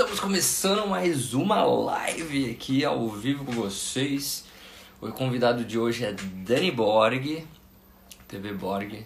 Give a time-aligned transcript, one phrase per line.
[0.00, 4.46] Estamos começando mais uma live aqui ao vivo com vocês.
[4.98, 7.46] O convidado de hoje é Dani Borg,
[8.26, 9.04] TV Borg.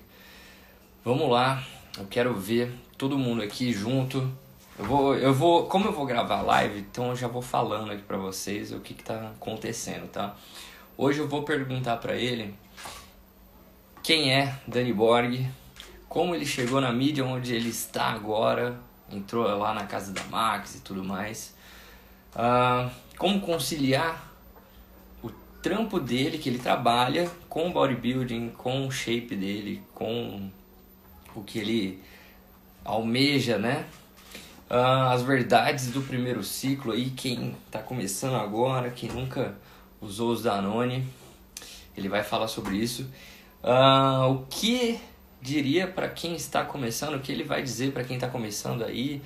[1.04, 1.66] Vamos lá,
[1.98, 4.30] eu quero ver todo mundo aqui junto.
[4.78, 8.02] Eu vou, eu vou, como eu vou gravar live, então eu já vou falando aqui
[8.02, 10.36] para vocês o que que tá acontecendo, tá?
[10.96, 12.54] Hoje eu vou perguntar para ele
[14.00, 15.44] quem é Dani Borg,
[16.08, 18.78] como ele chegou na mídia onde ele está agora,
[19.16, 21.54] entrou lá na casa da Max e tudo mais.
[22.34, 24.32] Uh, como conciliar
[25.22, 25.30] o
[25.62, 30.50] trampo dele, que ele trabalha, com o bodybuilding, com o shape dele, com
[31.34, 32.02] o que ele
[32.84, 33.86] almeja, né?
[34.70, 39.54] Uh, as verdades do primeiro ciclo aí, quem está começando agora, quem nunca
[40.00, 41.06] usou os Danone,
[41.96, 43.10] ele vai falar sobre isso.
[43.62, 45.00] Uh, o que
[45.44, 49.20] diria para quem está começando, o que ele vai dizer para quem está começando aí,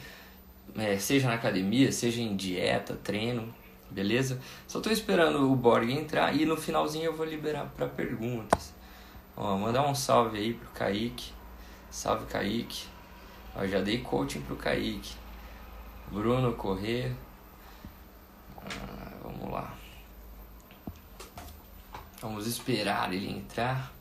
[0.77, 3.55] é, seja na academia, seja em dieta, treino,
[3.89, 4.41] beleza?
[4.67, 8.75] Só estou esperando o Borg entrar e no finalzinho eu vou liberar para perguntas.
[9.37, 11.31] Ó, mandar um salve aí pro Kaique.
[11.89, 12.87] Salve Kaique.
[13.55, 15.15] Ó, já dei coaching pro Kaique.
[16.11, 17.15] Bruno Corrêa.
[18.57, 19.73] Ah, vamos lá.
[22.21, 23.98] Vamos esperar ele entrar.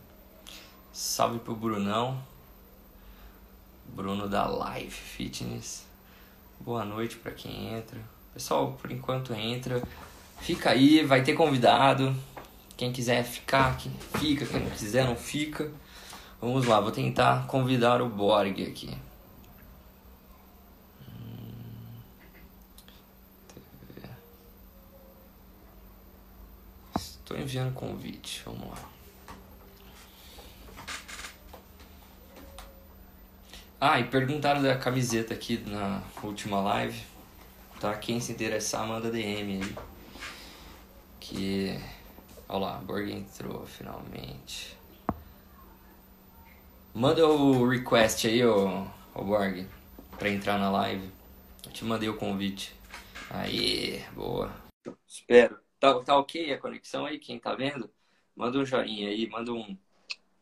[1.00, 2.20] Salve pro Brunão.
[3.86, 5.86] Bruno da Live Fitness.
[6.60, 8.02] Boa noite para quem entra.
[8.34, 9.84] Pessoal, por enquanto entra.
[10.40, 12.16] Fica aí, vai ter convidado.
[12.76, 14.44] Quem quiser ficar, fica.
[14.48, 15.72] Quem não quiser, não fica.
[16.42, 18.98] Vamos lá, vou tentar convidar o Borg aqui.
[26.96, 28.98] Estou enviando convite, vamos lá.
[33.80, 37.00] Ah, e perguntaram da camiseta aqui na última live.
[37.80, 37.96] Tá?
[37.96, 39.76] Quem se interessar, manda DM aí.
[41.20, 41.80] Que.
[42.50, 44.76] Olha lá, Borg entrou finalmente.
[46.92, 49.68] Manda o request aí, ô, ô Borg,
[50.18, 51.12] pra entrar na live.
[51.64, 52.74] Eu te mandei o convite.
[53.30, 54.52] Aí, boa.
[55.08, 55.60] Espero.
[55.80, 57.20] Tá, tá ok a conexão aí?
[57.20, 57.88] Quem tá vendo?
[58.36, 59.78] Manda um joinha aí, manda um.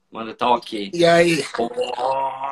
[0.10, 0.92] Manda tá ok.
[0.94, 1.44] E aí?
[1.60, 2.45] Oh!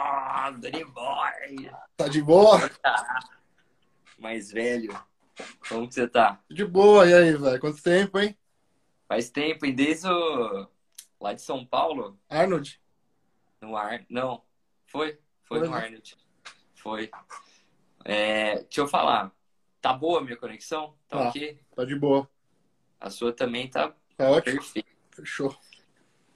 [0.51, 1.71] Dani Boy.
[1.95, 2.59] Tá de boa?
[4.17, 4.97] Mais velho.
[5.67, 6.39] Como que você tá?
[6.49, 7.59] De boa, e aí, velho?
[7.59, 8.37] Quanto tempo, hein?
[9.07, 10.67] Faz tempo, e desde o...
[11.19, 12.19] lá de São Paulo?
[12.29, 12.79] Arnold?
[13.61, 14.05] No Ar...
[14.09, 14.43] Não,
[14.85, 15.19] foi?
[15.43, 15.83] Foi, foi no né?
[15.83, 16.17] Arnold.
[16.75, 17.09] Foi.
[18.05, 19.31] É, deixa eu falar.
[19.81, 20.95] Tá boa a minha conexão?
[21.07, 21.59] Tá, tá ok?
[21.75, 22.29] Tá de boa.
[22.99, 24.59] A sua também tá, tá ótimo.
[24.59, 24.89] perfeita.
[25.11, 25.55] Fechou.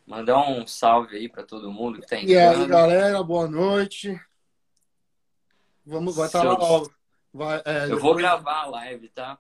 [0.07, 2.31] Mandar um salve aí para todo mundo que tá entrando.
[2.31, 4.17] E aí, galera, boa noite.
[5.85, 6.89] Vamos, vai estar tá lá logo.
[7.33, 8.01] Vai, é, eu depois...
[8.01, 9.37] vou gravar a live, tá?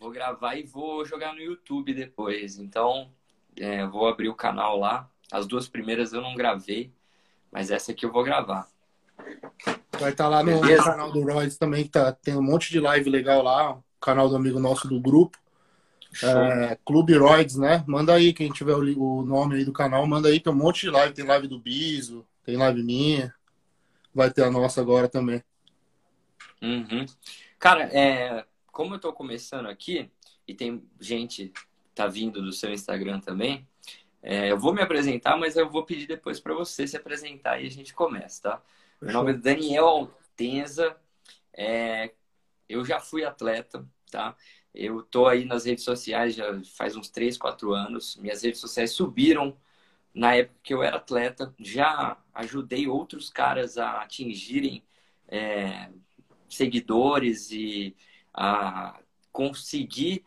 [0.00, 2.58] Vou gravar e vou jogar no YouTube depois.
[2.58, 3.10] Então,
[3.58, 5.06] é, vou abrir o canal lá.
[5.30, 6.90] As duas primeiras eu não gravei,
[7.52, 8.66] mas essa aqui eu vou gravar.
[10.00, 12.70] Vai estar tá lá no, no, canal do Royce também, que tá, tem um monte
[12.70, 13.72] de live legal lá.
[13.72, 15.36] O canal do amigo nosso do grupo.
[16.22, 17.84] É, Clube Roids, né?
[17.86, 20.90] Manda aí, quem tiver o, nome aí do canal, manda aí, tem um monte de
[20.90, 21.14] live.
[21.14, 23.34] Tem live do Biso, tem live minha.
[24.14, 25.42] Vai ter a nossa agora também.
[26.62, 27.04] Uhum.
[27.58, 30.10] Cara, é, como eu tô começando aqui,
[30.46, 31.52] e tem gente
[31.94, 33.66] tá vindo do seu Instagram também,
[34.22, 37.66] é, eu vou me apresentar, mas eu vou pedir depois para você se apresentar e
[37.66, 38.62] a gente começa, tá?
[39.00, 40.96] Meu nome é Daniel Altenza,
[41.52, 42.12] é,
[42.68, 44.36] eu já fui atleta, tá?
[44.76, 48.16] Eu tô aí nas redes sociais já faz uns 3, 4 anos.
[48.16, 49.56] Minhas redes sociais subiram
[50.14, 51.54] na época que eu era atleta.
[51.58, 54.84] Já ajudei outros caras a atingirem
[55.28, 55.90] é,
[56.48, 57.96] seguidores e
[58.34, 59.00] a
[59.32, 60.24] conseguir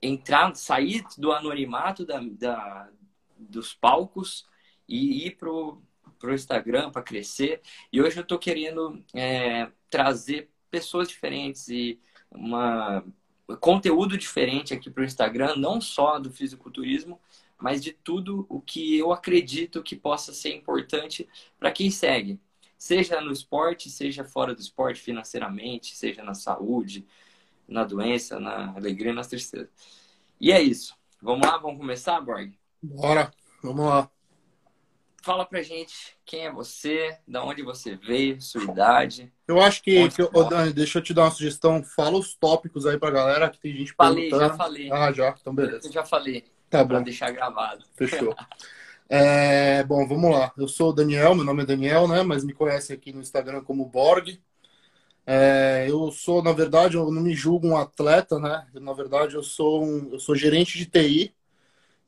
[0.00, 2.90] entrar, sair do anonimato da, da
[3.38, 4.46] dos palcos
[4.88, 5.80] e ir pro,
[6.18, 7.60] pro Instagram para crescer.
[7.92, 12.00] E hoje eu tô querendo é, trazer pessoas diferentes e
[12.30, 13.04] uma
[13.60, 17.20] conteúdo diferente aqui para o Instagram, não só do fisiculturismo,
[17.58, 21.28] mas de tudo o que eu acredito que possa ser importante
[21.58, 22.40] para quem segue.
[22.76, 27.06] Seja no esporte, seja fora do esporte, financeiramente, seja na saúde,
[27.68, 29.70] na doença, na alegria, nas tristezas.
[30.40, 30.96] E é isso.
[31.20, 32.52] Vamos lá, vamos começar, Borg?
[32.82, 34.10] Bora, vamos lá.
[35.22, 39.32] Fala pra gente quem é você, da onde você veio, sua idade.
[39.46, 41.82] Eu acho que, que eu, Dani, deixa eu te dar uma sugestão.
[41.82, 44.50] Fala os tópicos aí pra galera, que tem gente falei, perguntando.
[44.50, 44.92] já falei.
[44.92, 45.86] Ah, já, então beleza.
[45.86, 46.44] Eu já falei.
[46.68, 47.04] Tá pra bom.
[47.04, 47.84] deixar gravado.
[47.94, 48.34] Fechou.
[49.08, 50.52] é, bom, vamos lá.
[50.58, 52.22] Eu sou o Daniel, meu nome é Daniel, né?
[52.22, 54.40] Mas me conhecem aqui no Instagram como Borg.
[55.24, 58.66] É, eu sou, na verdade, eu não me julgo um atleta, né?
[58.74, 61.32] Na verdade, eu sou um, eu sou gerente de TI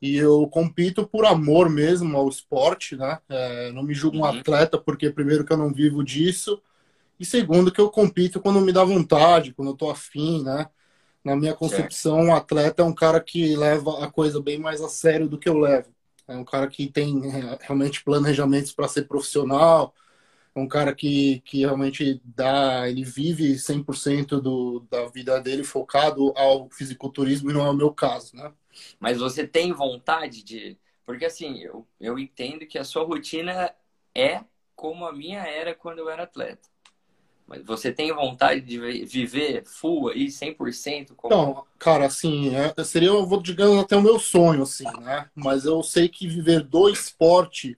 [0.00, 3.18] e eu compito por amor mesmo ao esporte, né?
[3.28, 4.26] É, não me julgo um uhum.
[4.26, 6.60] atleta porque primeiro que eu não vivo disso
[7.18, 10.68] e segundo que eu compito quando me dá vontade, quando eu tô afim, né?
[11.24, 14.88] Na minha concepção, um atleta é um cara que leva a coisa bem mais a
[14.88, 15.88] sério do que eu levo.
[16.28, 19.94] É um cara que tem é, realmente planejamentos para ser profissional,
[20.56, 26.70] um cara que, que realmente dá, ele vive 100% do, da vida dele focado ao
[26.70, 28.52] fisiculturismo e não é o meu caso, né?
[29.00, 30.78] Mas você tem vontade de...
[31.04, 33.74] Porque assim, eu, eu entendo que a sua rotina
[34.14, 34.44] é
[34.76, 36.68] como a minha era quando eu era atleta.
[37.46, 41.14] Mas você tem vontade de viver full aí, 100%?
[41.14, 41.34] Como...
[41.34, 45.28] Então, cara, assim, é, seria, eu vou digamos, até o meu sonho, assim, né?
[45.34, 47.76] Mas eu sei que viver do esporte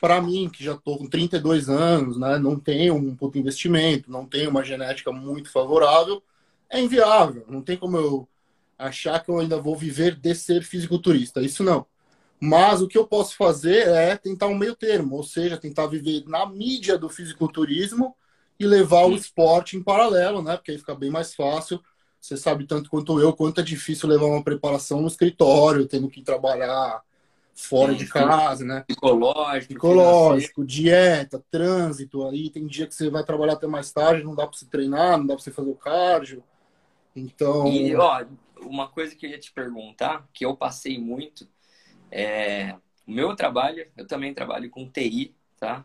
[0.00, 4.26] para mim, que já estou com 32 anos, né, não tenho um puto investimento, não
[4.26, 6.22] tenho uma genética muito favorável,
[6.70, 7.44] é inviável.
[7.48, 8.28] Não tem como eu
[8.78, 11.40] achar que eu ainda vou viver de ser fisiculturista.
[11.40, 11.86] Isso não.
[12.40, 16.24] Mas o que eu posso fazer é tentar um meio termo, ou seja, tentar viver
[16.26, 18.14] na mídia do fisiculturismo
[18.58, 20.56] e levar o esporte em paralelo, né?
[20.56, 21.80] Porque aí fica bem mais fácil.
[22.20, 26.22] Você sabe tanto quanto eu quanto é difícil levar uma preparação no escritório, tendo que
[26.22, 27.02] trabalhar
[27.58, 28.84] fora de casa, né?
[28.86, 29.74] Psicológico.
[29.74, 32.24] Psicológico, dieta, trânsito.
[32.28, 35.18] Aí tem dia que você vai trabalhar até mais tarde, não dá para você treinar,
[35.18, 36.44] não dá para você fazer o cardio.
[37.16, 37.66] Então.
[37.66, 38.24] E, ó,
[38.60, 41.48] uma coisa que eu ia te perguntar, que eu passei muito,
[42.10, 42.76] é.
[43.06, 45.84] O meu trabalho, eu também trabalho com TI, tá?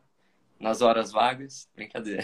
[0.60, 2.24] Nas horas vagas, brincadeira,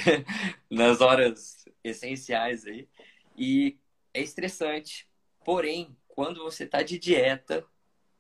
[0.70, 2.88] nas horas essenciais aí.
[3.36, 3.78] E
[4.14, 5.08] é estressante.
[5.44, 7.66] Porém, quando você tá de dieta,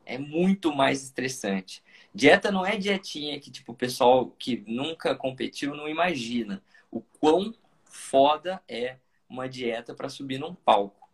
[0.09, 1.83] é muito mais estressante.
[2.13, 7.53] Dieta não é dietinha que, tipo, o pessoal que nunca competiu não imagina o quão
[7.85, 8.97] foda é
[9.29, 11.07] uma dieta para subir num palco.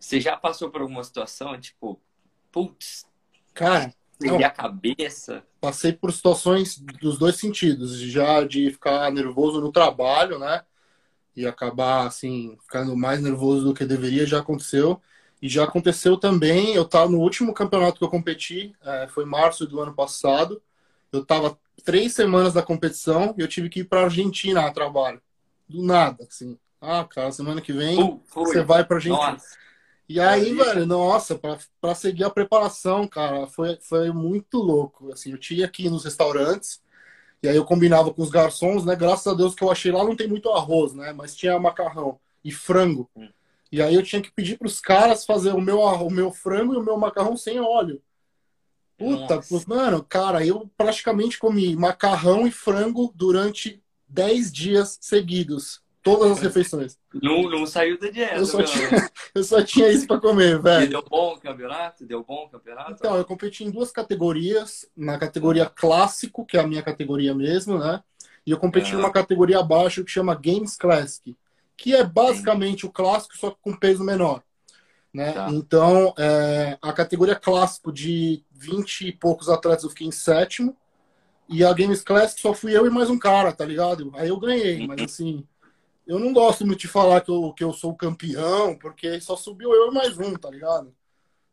[0.00, 2.00] Você já passou por alguma situação, tipo,
[2.50, 3.06] putz,
[3.54, 5.44] cara, perder a cabeça?
[5.60, 10.64] Passei por situações dos dois sentidos, já de ficar nervoso no trabalho, né?
[11.36, 15.00] E acabar, assim, ficando mais nervoso do que deveria, já aconteceu.
[15.40, 19.66] E já aconteceu também, eu estava no último campeonato que eu competi, é, foi março
[19.66, 20.60] do ano passado.
[21.12, 25.22] Eu estava três semanas da competição e eu tive que ir para Argentina a trabalho.
[25.68, 26.58] Do nada, assim.
[26.80, 29.32] Ah, cara, semana que vem uh, você vai para Argentina.
[29.32, 29.56] Nossa.
[30.08, 31.38] E aí, velho, nossa,
[31.80, 35.12] para seguir a preparação, cara, foi, foi muito louco.
[35.12, 36.80] Assim, eu tinha aqui nos restaurantes,
[37.42, 38.96] e aí eu combinava com os garçons, né?
[38.96, 41.12] Graças a Deus que eu achei lá não tem muito arroz, né?
[41.12, 43.08] Mas tinha macarrão e frango.
[43.14, 43.28] Hum.
[43.70, 46.74] E aí eu tinha que pedir para os caras fazer o meu, o meu frango
[46.74, 48.02] e o meu macarrão sem óleo.
[48.96, 49.64] Puta, Nossa.
[49.68, 55.80] mano, cara, eu praticamente comi macarrão e frango durante 10 dias seguidos.
[56.02, 56.96] Todas as refeições.
[57.12, 58.36] Não, não saiu da dieta.
[58.36, 58.88] Eu só, tinha,
[59.34, 60.84] eu só tinha isso para comer, velho.
[60.84, 62.06] E deu bom o campeonato?
[62.06, 62.92] Deu bom o campeonato?
[62.92, 64.88] Então, eu competi em duas categorias.
[64.96, 68.02] Na categoria clássico, que é a minha categoria mesmo, né?
[68.46, 71.36] E eu competi em uma categoria abaixo que chama Games Classic
[71.78, 74.42] que é basicamente o clássico, só com peso menor.
[75.14, 75.32] Né?
[75.32, 75.48] Tá.
[75.50, 80.76] Então, é, a categoria clássico de 20 e poucos atletas eu fiquei em sétimo.
[81.48, 84.12] E a Games Classic só fui eu e mais um cara, tá ligado?
[84.16, 85.04] Aí eu ganhei, mas uhum.
[85.04, 85.48] assim,
[86.06, 89.72] eu não gosto muito de falar que eu, que eu sou campeão, porque só subiu
[89.72, 90.94] eu e mais um, tá ligado?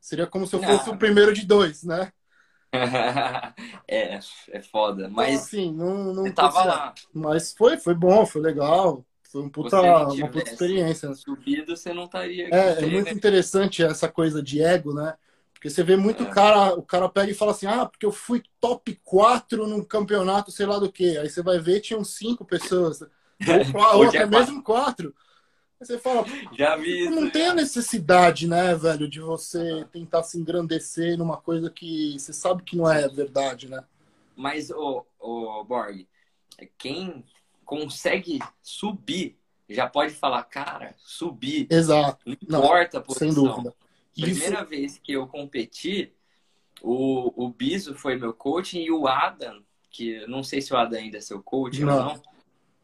[0.02, 2.12] Seria como se eu fosse o primeiro de dois, né?
[3.88, 4.20] é,
[4.52, 5.04] é foda.
[5.04, 6.94] Então, mas então, assim, não, não tava lá.
[7.14, 9.06] Mas foi, foi bom, foi legal.
[9.32, 11.14] Foi um puta, uma puta experiência.
[11.14, 12.48] Subido, você não estaria.
[12.52, 13.12] É, é muito né?
[13.12, 15.16] interessante essa coisa de ego, né?
[15.54, 16.30] Porque você vê muito é.
[16.30, 20.52] cara, o cara pega e fala assim: ah, porque eu fui top 4 num campeonato,
[20.52, 21.18] sei lá do que.
[21.18, 23.02] Aí você vai ver, tinham cinco pessoas.
[23.76, 25.14] Ou, ou até é mesmo quatro.
[25.80, 26.24] Aí você fala,
[26.58, 31.70] já vi não tem a necessidade, né, velho, de você tentar se engrandecer numa coisa
[31.70, 33.84] que você sabe que não é verdade, né?
[34.38, 36.08] Mas, o, o Borg,
[36.78, 37.26] quem
[37.66, 39.38] consegue subir,
[39.70, 41.68] já pode falar, cara, subir.
[41.70, 42.20] Exato.
[42.48, 43.32] Não importa a posição.
[43.32, 43.76] Sem dúvida.
[44.14, 44.66] Primeira Isso...
[44.66, 46.14] vez que eu competi,
[46.82, 51.00] o, o Biso foi meu coach e o Adam, que não sei se o Adam
[51.00, 51.94] ainda é seu coach não.
[51.94, 52.24] ou não,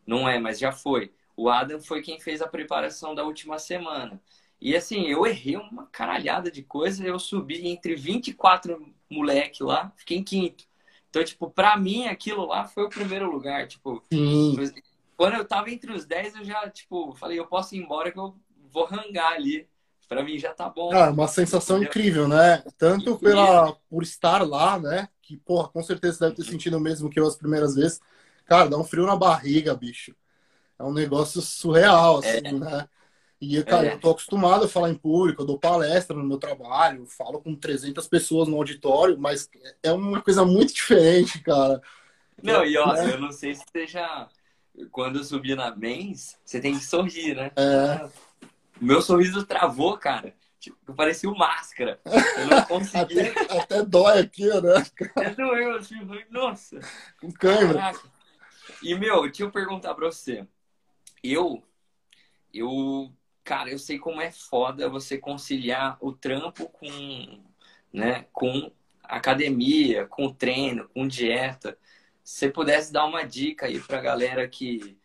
[0.05, 1.13] não é, mas já foi.
[1.37, 4.21] O Adam foi quem fez a preparação da última semana.
[4.59, 10.17] E assim, eu errei uma caralhada de coisa, eu subi entre 24 moleque lá, fiquei
[10.17, 10.65] em quinto.
[11.11, 13.67] Então, tipo, pra mim aquilo lá foi o primeiro lugar.
[13.67, 14.55] Tipo, Sim.
[15.17, 18.17] quando eu tava entre os 10, eu já, tipo, falei, eu posso ir embora que
[18.17, 18.33] eu
[18.71, 19.67] vou rangar ali.
[20.07, 20.93] Pra mim já tá bom.
[20.93, 21.89] Ah, uma sensação entendeu?
[21.89, 22.63] incrível, né?
[22.77, 25.07] Tanto pela, por estar lá, né?
[25.21, 28.01] Que, porra, com certeza você deve ter sentido o mesmo que eu as primeiras vezes.
[28.45, 30.13] Cara, dá um frio na barriga, bicho.
[30.77, 32.51] É um negócio surreal, assim, é.
[32.51, 32.89] né?
[33.41, 33.93] E, cara, é.
[33.93, 37.55] eu tô acostumado a falar em público, eu dou palestra no meu trabalho, falo com
[37.55, 39.49] 300 pessoas no auditório, mas
[39.81, 41.81] é uma coisa muito diferente, cara.
[42.43, 43.15] Não, e ó, é.
[43.15, 44.29] eu não sei se você já...
[44.91, 47.51] Quando eu subi na Mens, você tem que sorrir, né?
[47.55, 48.05] É.
[48.79, 50.35] O meu sorriso travou, cara.
[50.59, 51.99] Tipo, eu parecia o máscara.
[52.05, 53.31] Eu não conseguia.
[53.31, 54.85] até, até dói aqui, né?
[55.15, 55.97] Até doeu, assim,
[56.29, 56.79] nossa.
[57.19, 57.91] Com câmera.
[58.83, 60.47] E, meu, deixa eu perguntar pra você.
[61.23, 61.63] Eu,
[62.53, 63.11] eu
[63.43, 67.43] cara, eu sei como é foda você conciliar o trampo com,
[67.91, 68.71] né, com
[69.03, 71.77] academia, com treino, com dieta.
[72.23, 74.97] Se você pudesse dar uma dica aí pra galera que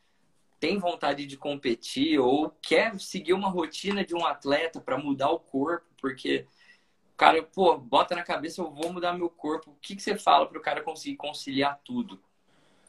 [0.60, 5.38] tem vontade de competir ou quer seguir uma rotina de um atleta para mudar o
[5.38, 6.46] corpo, porque
[7.16, 9.70] cara, pô, bota na cabeça, eu vou mudar meu corpo.
[9.70, 12.20] O que, que você fala para o cara conseguir conciliar tudo?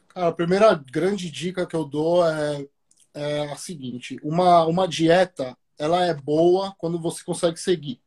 [0.08, 2.66] Cara, a primeira grande dica que eu dou é
[3.14, 8.00] é a seguinte: uma, uma dieta ela é boa quando você consegue seguir.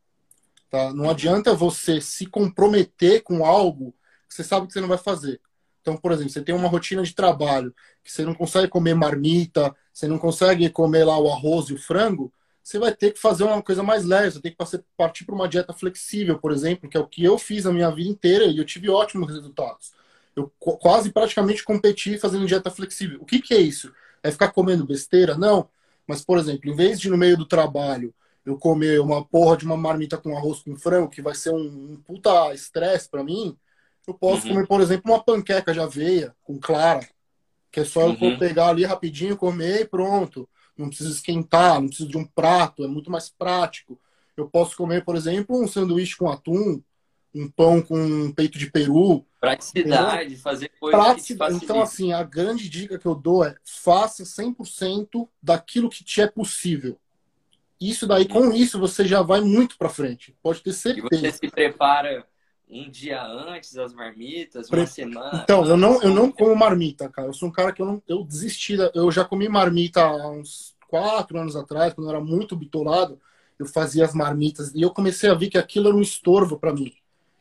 [0.70, 0.92] Tá?
[0.92, 3.94] Não adianta você se comprometer com algo
[4.28, 5.40] que você sabe que você não vai fazer.
[5.80, 9.74] Então, por exemplo, você tem uma rotina de trabalho que você não consegue comer marmita,
[9.92, 12.32] você não consegue comer lá o arroz e o frango,
[12.62, 15.48] você vai ter que fazer uma coisa mais leve, você tem que partir para uma
[15.48, 18.58] dieta flexível, por exemplo, que é o que eu fiz a minha vida inteira e
[18.58, 19.92] eu tive ótimos resultados.
[20.36, 23.20] Eu quase praticamente competi fazendo dieta flexível.
[23.20, 23.92] O que, que é isso?
[24.22, 25.36] É ficar comendo besteira?
[25.36, 25.68] Não.
[26.06, 28.14] Mas, por exemplo, em vez de no meio do trabalho
[28.44, 31.92] eu comer uma porra de uma marmita com arroz com frango, que vai ser um,
[31.92, 33.56] um puta estresse para mim,
[34.06, 34.54] eu posso uhum.
[34.54, 37.08] comer, por exemplo, uma panqueca de aveia com clara,
[37.70, 38.16] que é só uhum.
[38.20, 40.48] eu pegar ali rapidinho, comer e pronto.
[40.76, 43.98] Não precisa esquentar, não precisa de um prato, é muito mais prático.
[44.36, 46.82] Eu posso comer, por exemplo, um sanduíche com atum,
[47.34, 49.24] um pão com peito de peru.
[49.40, 51.56] Praticidade, fazer coisas Praticidade.
[51.56, 56.26] Então, assim, a grande dica que eu dou é faça 100% daquilo que te é
[56.26, 56.98] possível.
[57.80, 60.36] Isso daí, com isso, você já vai muito para frente.
[60.40, 61.08] Pode ter certeza.
[61.10, 62.24] E você se prepara
[62.70, 64.86] um dia antes das marmitas, uma Pre...
[64.86, 65.40] semana.
[65.42, 67.28] Então, eu não, eu não como marmita, cara.
[67.28, 68.76] Eu sou um cara que eu não, eu desisti.
[68.76, 68.92] Da...
[68.94, 73.20] Eu já comi marmita há uns quatro anos atrás, quando eu era muito bitolado.
[73.58, 76.72] Eu fazia as marmitas e eu comecei a ver que aquilo era um estorvo para
[76.72, 76.92] mim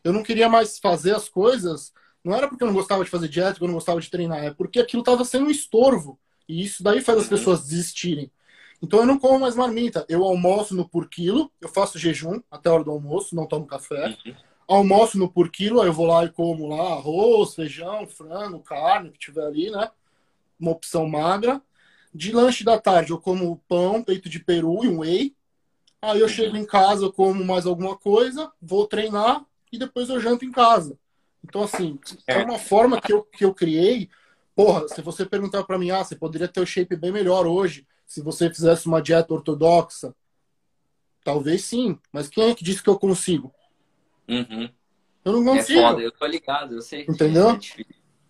[0.03, 1.93] eu não queria mais fazer as coisas.
[2.23, 4.43] Não era porque eu não gostava de fazer dieta, que eu não gostava de treinar,
[4.43, 6.19] é porque aquilo estava sendo um estorvo.
[6.47, 7.29] E isso daí faz as uhum.
[7.29, 8.31] pessoas desistirem.
[8.81, 10.05] Então eu não como mais marmita.
[10.09, 13.65] Eu almoço no por quilo, eu faço jejum até a hora do almoço, não tomo
[13.65, 14.17] café.
[14.25, 14.35] Uhum.
[14.67, 19.11] Almoço no por quilo, aí eu vou lá e como lá arroz, feijão, frango, carne,
[19.11, 19.89] que tiver ali, né?
[20.59, 21.61] Uma opção magra.
[22.13, 25.35] De lanche da tarde eu como pão, peito de peru e um whey.
[26.01, 26.31] Aí eu uhum.
[26.31, 30.51] chego em casa, eu como mais alguma coisa, vou treinar, e depois eu janto em
[30.51, 30.97] casa.
[31.43, 34.09] Então, assim, é, é uma forma que eu, que eu criei.
[34.55, 37.87] Porra, se você perguntar para mim, ah, você poderia ter o shape bem melhor hoje
[38.05, 40.13] se você fizesse uma dieta ortodoxa.
[41.23, 43.53] Talvez sim, mas quem é que disse que eu consigo?
[44.27, 44.69] Uhum.
[45.23, 45.79] Eu não consigo.
[45.79, 47.05] É foda, eu tô ligado, eu sei.
[47.07, 47.51] Entendeu?
[47.51, 47.59] É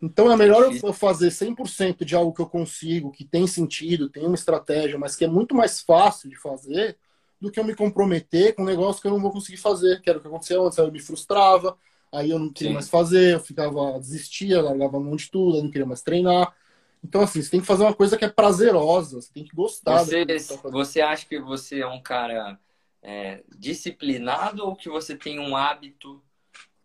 [0.01, 4.25] então é melhor eu fazer 100% de algo que eu consigo, que tem sentido, tem
[4.25, 6.97] uma estratégia, mas que é muito mais fácil de fazer,
[7.41, 10.09] do que eu me comprometer com um negócio que eu não vou conseguir fazer, que
[10.09, 11.75] era o que aconteceu antes, eu me frustrava,
[12.11, 12.75] aí eu não queria Sim.
[12.75, 16.55] mais fazer, eu ficava, desistia, largava a mão de tudo, eu não queria mais treinar.
[17.03, 20.03] Então, assim, você tem que fazer uma coisa que é prazerosa, você tem que gostar.
[20.03, 22.59] Você, tá você acha que você é um cara
[23.01, 26.21] é, disciplinado ou que você tem um hábito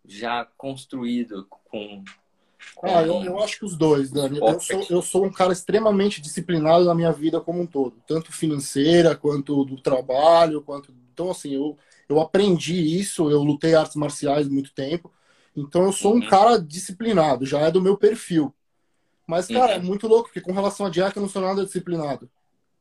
[0.03, 2.03] já construído com
[2.83, 4.39] ah, eu, eu acho que os dois, Dani.
[4.39, 8.31] Eu sou, eu sou um cara extremamente disciplinado na minha vida como um todo, tanto
[8.31, 10.93] financeira quanto do trabalho, quanto.
[11.13, 15.11] Então, assim, eu, eu aprendi isso, eu lutei artes marciais muito tempo,
[15.55, 16.27] então eu sou um uhum.
[16.27, 18.53] cara disciplinado, já é do meu perfil.
[19.25, 19.79] Mas, cara, uhum.
[19.79, 22.29] é muito louco, porque com relação à dieta eu não sou nada disciplinado.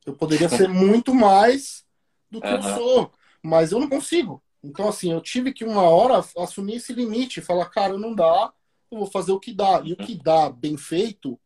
[0.05, 1.85] Eu poderia ser muito mais
[2.31, 2.55] do que uhum.
[2.55, 3.13] eu sou,
[3.43, 4.43] mas eu não consigo.
[4.63, 8.53] Então, assim, eu tive que uma hora assumir esse limite, falar, cara, não dá,
[8.91, 9.81] eu vou fazer o que dá.
[9.85, 11.39] E o que dá bem feito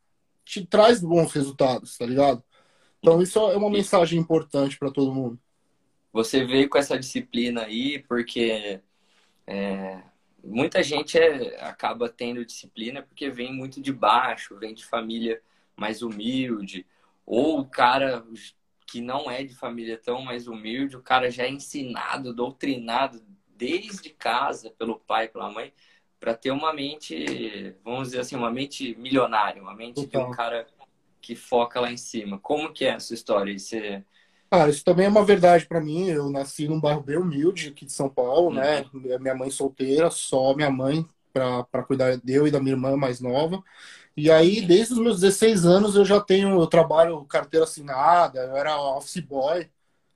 [0.44, 2.42] te traz bons resultados, tá ligado?
[2.99, 5.38] Então isso é uma mensagem importante para todo mundo.
[6.12, 8.80] Você veio com essa disciplina aí porque
[9.47, 10.02] é,
[10.44, 15.40] muita gente é, acaba tendo disciplina porque vem muito de baixo, vem de família
[15.76, 16.85] mais humilde,
[17.25, 18.25] ou o cara
[18.87, 24.11] que não é de família tão mais humilde, o cara já é ensinado, doutrinado desde
[24.11, 25.73] casa pelo pai, pela mãe,
[26.20, 30.66] para ter uma mente, vamos dizer assim, uma mente milionária, uma mente de um cara
[31.20, 32.38] que foca lá em cima.
[32.38, 33.58] Como que é essa história?
[33.58, 34.04] Você...
[34.50, 36.08] Ah, isso também é uma verdade para mim.
[36.08, 38.84] Eu nasci num bairro bem humilde aqui de São Paulo, né?
[38.92, 39.00] uhum.
[39.00, 39.18] né?
[39.18, 43.20] Minha mãe solteira, só minha mãe para cuidar de eu e da minha irmã mais
[43.20, 43.62] nova.
[44.16, 48.56] E aí, desde os meus 16 anos, eu já tenho, eu trabalho carteira assinada, eu
[48.56, 49.70] era office boy,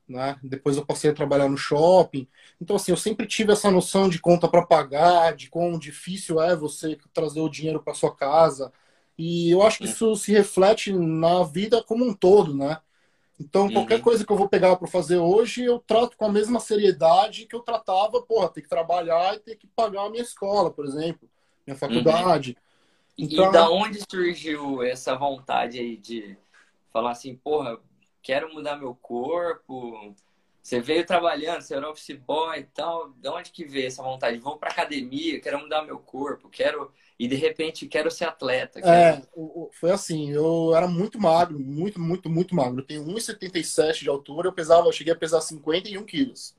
[0.08, 0.38] né?
[0.42, 2.26] Depois eu passei a trabalhar no shopping.
[2.61, 6.54] Então, assim, eu sempre tive essa noção de conta para pagar, de quão difícil é
[6.54, 8.73] você trazer o dinheiro para sua casa.
[9.16, 12.78] E eu acho que isso se reflete na vida como um todo, né?
[13.40, 14.02] Então, qualquer uhum.
[14.02, 17.56] coisa que eu vou pegar para fazer hoje, eu trato com a mesma seriedade que
[17.56, 21.28] eu tratava, porra, ter que trabalhar e ter que pagar a minha escola, por exemplo,
[21.66, 22.56] minha faculdade.
[23.18, 23.25] Uhum.
[23.26, 23.49] Então...
[23.49, 26.37] E da onde surgiu essa vontade aí de
[26.92, 27.78] falar assim, porra,
[28.25, 30.14] quero mudar meu corpo?
[30.61, 34.38] Você veio trabalhando, você era office boy e tal, de onde que veio essa vontade?
[34.38, 38.81] Vou pra academia, quero mudar meu corpo, quero e de repente quero ser atleta.
[38.81, 38.88] Quero...
[38.90, 39.23] É,
[39.73, 42.81] foi assim, eu era muito magro, muito, muito, muito magro.
[42.81, 46.57] Eu tenho 1,77 de altura, eu pesava, eu cheguei a pesar 51 quilos.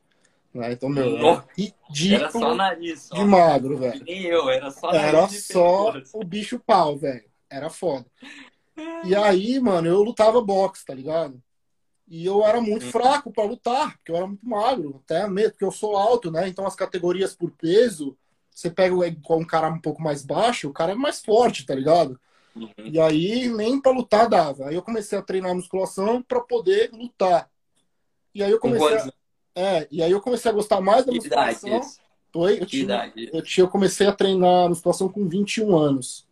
[0.53, 0.71] Né?
[0.71, 4.03] Então, meu, era ridículo era só nariz, de magro, velho.
[4.05, 7.25] Nem eu, era só Era só o bicho pau, velho.
[7.49, 8.05] Era foda.
[9.03, 11.41] E aí, mano, eu lutava boxe, tá ligado?
[12.07, 15.65] E eu era muito fraco para lutar, porque eu era muito magro, até mesmo, porque
[15.65, 16.47] eu sou alto, né?
[16.47, 18.15] Então as categorias por peso
[18.55, 22.17] você pega um cara um pouco mais baixo, o cara é mais forte, tá ligado?
[22.55, 22.69] Uhum.
[22.77, 24.69] E aí nem para lutar dava.
[24.69, 27.49] Aí eu comecei a treinar musculação para poder lutar.
[28.33, 29.11] E aí eu comecei a...
[29.57, 31.81] É, e aí eu comecei a gostar mais da musculação.
[32.31, 36.25] Foi, eu, tinha, eu, tinha, eu comecei a treinar musculação com 21 anos.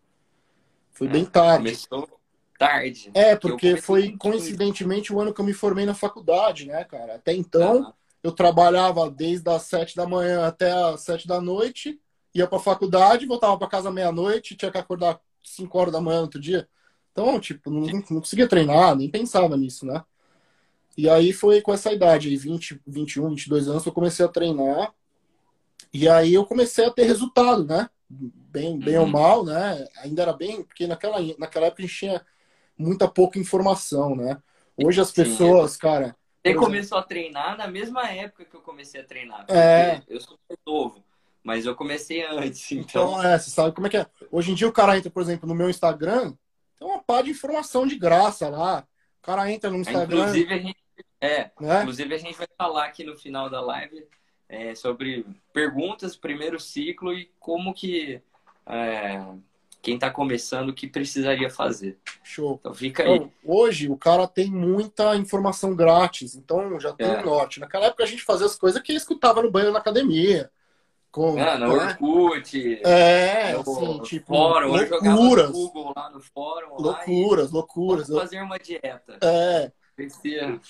[0.91, 1.63] Foi bem tarde.
[1.87, 2.19] Começou
[2.67, 3.11] tarde.
[3.13, 7.15] É, porque foi coincidentemente o ano que eu me formei na faculdade, né, cara?
[7.15, 7.93] Até então, uhum.
[8.23, 11.99] eu trabalhava desde as 7 da manhã até as 7 da noite
[12.33, 16.23] ia pra faculdade, voltava pra casa meia-noite, tinha que acordar 5 horas da manhã no
[16.23, 16.67] outro dia.
[17.11, 20.03] Então, tipo, não, não conseguia treinar, nem pensava nisso, né?
[20.97, 24.29] E aí foi com essa idade, aí, 20, 21, 22 anos, que eu comecei a
[24.29, 24.93] treinar.
[25.93, 27.87] E aí eu comecei a ter resultado, né?
[28.09, 29.03] Bem, bem uhum.
[29.03, 29.87] ou mal, né?
[29.97, 32.25] Ainda era bem, porque naquela, naquela época a gente tinha
[32.77, 34.41] muita pouca informação, né?
[34.77, 35.79] Hoje as pessoas, Sim.
[35.79, 36.15] cara.
[36.45, 39.45] Você começou a treinar na mesma época que eu comecei a treinar.
[39.49, 40.01] É.
[40.07, 41.03] Eu sou novo.
[41.43, 43.15] Mas eu comecei antes, então...
[43.15, 44.05] Então, é, você sabe como é que é.
[44.31, 46.33] Hoje em dia o cara entra, por exemplo, no meu Instagram,
[46.79, 48.87] tem uma pá de informação de graça lá.
[49.21, 50.19] O cara entra no Instagram...
[50.19, 50.77] Inclusive, a gente,
[51.19, 51.81] é, né?
[51.81, 54.07] inclusive, a gente vai falar aqui no final da live
[54.47, 58.21] é, sobre perguntas, primeiro ciclo e como que...
[58.65, 59.21] É,
[59.83, 61.99] quem está começando o que precisaria fazer.
[62.23, 62.57] Show.
[62.57, 63.15] Então fica aí.
[63.15, 67.21] Então, hoje o cara tem muita informação grátis, então já tem é.
[67.21, 67.59] o norte.
[67.59, 70.49] Naquela época a gente fazia as coisas que escutava no banho na academia.
[71.11, 71.97] Com, ah, no né?
[71.99, 72.81] Orkut.
[72.83, 75.49] É, no, assim, tipo, fórum, loucuras.
[75.49, 76.75] No Google, lá no fórum.
[76.79, 78.07] Loucuras, lá, loucuras.
[78.07, 79.17] fazer uma dieta.
[79.21, 79.71] É.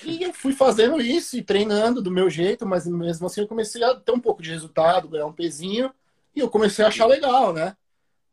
[0.04, 3.82] E eu fui fazendo isso e treinando do meu jeito, mas mesmo assim eu comecei
[3.84, 5.94] a ter um pouco de resultado, ganhar um pezinho,
[6.36, 7.78] e eu comecei a achar legal, né?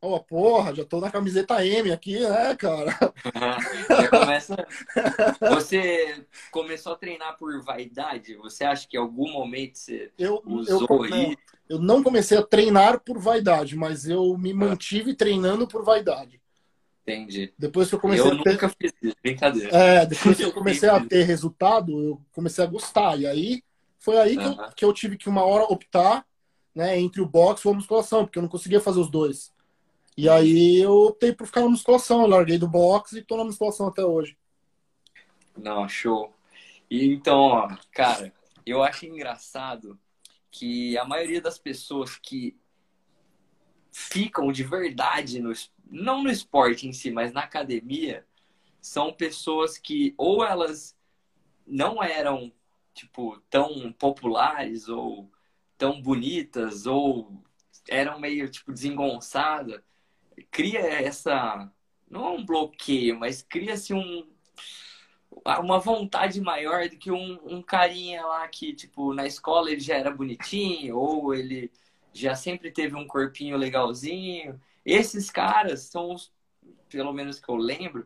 [0.03, 2.97] Ó, oh, porra, já tô na camiseta M aqui, né, cara?
[4.09, 4.67] começa...
[5.51, 8.35] Você começou a treinar por vaidade?
[8.37, 11.37] Você acha que em algum momento você eu, usou eu, isso?
[11.69, 16.41] Eu não comecei a treinar por vaidade, mas eu me mantive treinando por vaidade.
[17.03, 17.53] Entendi.
[17.57, 18.51] Depois que eu comecei eu a ter...
[18.53, 19.69] nunca fiz isso, brincadeira.
[19.75, 23.19] É, depois que eu comecei a ter resultado, eu comecei a gostar.
[23.19, 23.63] E aí,
[23.99, 26.25] foi aí que, eu, que eu tive que uma hora optar
[26.73, 29.51] né, entre o boxe ou a musculação, porque eu não conseguia fazer os dois.
[30.17, 33.45] E aí eu optei por ficar na musculação, eu larguei do boxe e tô na
[33.45, 34.37] musculação até hoje.
[35.57, 36.33] Não, show.
[36.89, 38.33] E então, ó, cara,
[38.65, 39.97] eu acho engraçado
[40.49, 42.57] que a maioria das pessoas que
[43.91, 45.53] ficam de verdade no
[45.91, 48.25] não no esporte em si, mas na academia,
[48.79, 50.97] são pessoas que ou elas
[51.67, 52.51] não eram
[52.93, 55.29] tipo tão populares ou
[55.77, 57.43] tão bonitas ou
[57.89, 59.81] eram meio tipo desengonçadas
[60.51, 61.71] cria essa.
[62.09, 64.27] Não é um bloqueio, mas cria-se um,
[65.59, 69.95] uma vontade maior do que um, um carinha lá que, tipo, na escola ele já
[69.95, 71.71] era bonitinho, ou ele
[72.13, 74.59] já sempre teve um corpinho legalzinho.
[74.85, 76.31] Esses caras são os,
[76.89, 78.05] pelo menos que eu lembro,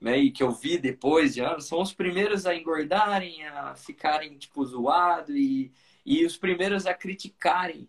[0.00, 4.38] né, e que eu vi depois de anos, são os primeiros a engordarem, a ficarem,
[4.38, 5.72] tipo, zoado e,
[6.06, 7.88] e os primeiros a criticarem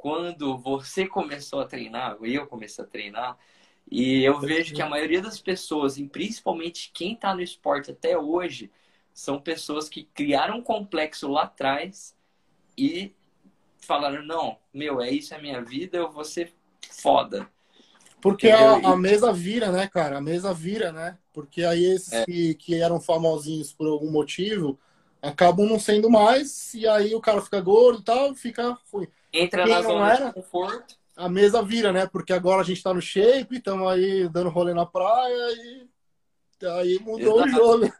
[0.00, 3.36] quando você começou a treinar, eu comecei a treinar,
[3.90, 8.16] e eu vejo que a maioria das pessoas, e principalmente quem está no esporte até
[8.16, 8.70] hoje,
[9.12, 12.16] são pessoas que criaram um complexo lá atrás
[12.78, 13.14] e
[13.78, 17.46] falaram: não, meu, é isso, é minha vida, eu vou ser foda.
[18.22, 20.16] Porque a, a, mesa vira, né, cara?
[20.16, 21.18] A mesa vira, né?
[21.30, 22.24] Porque aí esses é.
[22.24, 24.78] que, que eram famosinhos por algum motivo
[25.20, 28.78] acabam não sendo mais, e aí o cara fica gordo e tal, fica.
[29.32, 30.98] Entra Quem na zona era, de conforto.
[31.16, 32.06] a mesa vira, né?
[32.06, 35.88] Porque agora a gente tá no shape, estamos aí dando rolê na praia e
[36.66, 37.44] aí mudou Exato.
[37.44, 37.92] o jogo.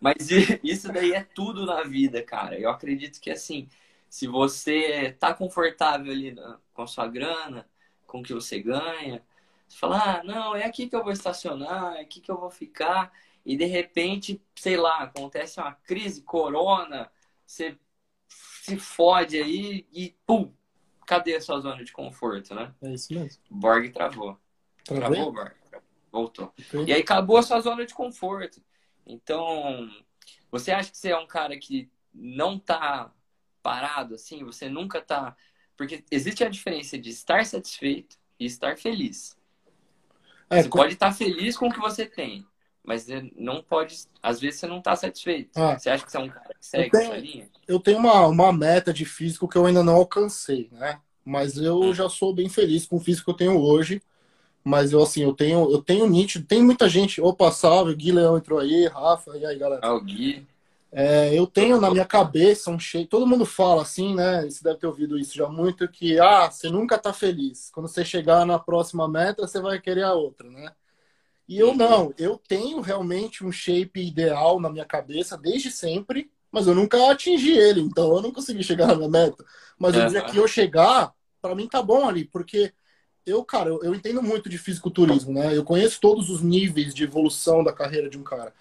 [0.00, 0.28] Mas
[0.62, 2.58] isso daí é tudo na vida, cara.
[2.58, 3.68] Eu acredito que assim,
[4.08, 6.34] se você tá confortável ali
[6.72, 7.68] com a sua grana,
[8.06, 9.22] com o que você ganha,
[9.68, 12.50] você fala, ah, não, é aqui que eu vou estacionar, é aqui que eu vou
[12.50, 13.12] ficar,
[13.44, 17.10] e de repente, sei lá, acontece uma crise, corona,
[17.46, 17.78] você
[18.66, 20.52] se fode aí e pum,
[21.06, 22.74] cadê a sua zona de conforto, né?
[22.82, 23.40] É isso mesmo.
[23.48, 24.36] Borg travou.
[24.84, 25.52] Travou, travou Borg?
[26.10, 26.52] Voltou.
[26.86, 28.60] E aí acabou a sua zona de conforto.
[29.06, 29.88] Então,
[30.50, 33.12] você acha que você é um cara que não tá
[33.62, 34.42] parado assim?
[34.42, 35.36] Você nunca tá.
[35.76, 39.38] Porque existe a diferença de estar satisfeito e estar feliz.
[40.50, 40.78] É, você com...
[40.78, 42.44] pode estar feliz com o que você tem,
[42.86, 43.98] mas não pode.
[44.22, 45.50] Às vezes você não está satisfeito.
[45.56, 47.48] Ah, você acha que você é um cara que segue eu tenho, essa linha?
[47.66, 51.00] Eu tenho uma, uma meta de físico que eu ainda não alcancei, né?
[51.24, 51.94] Mas eu hum.
[51.94, 54.00] já sou bem feliz com o físico que eu tenho hoje.
[54.62, 57.20] Mas eu, assim, eu tenho, eu tenho nítido, tem muita gente.
[57.20, 59.80] Opa, salve, o Gui Leão entrou aí, Rafa, e aí, galera?
[59.84, 60.46] Ah, o Gui.
[60.92, 63.06] É, eu tenho na minha cabeça um cheio.
[63.06, 64.42] Todo mundo fala assim, né?
[64.42, 67.70] Você deve ter ouvido isso já muito, que ah, você nunca tá feliz.
[67.72, 70.72] Quando você chegar na próxima meta, você vai querer a outra, né?
[71.48, 76.66] E eu não, eu tenho realmente um shape ideal na minha cabeça desde sempre, mas
[76.66, 79.44] eu nunca atingi ele, então eu não consegui chegar na minha meta.
[79.78, 82.72] Mas o dia que eu chegar, para mim tá bom ali, porque
[83.24, 85.56] eu, cara, eu, eu, entendo muito de fisiculturismo, né?
[85.56, 88.52] Eu conheço todos os níveis de evolução da carreira de um cara.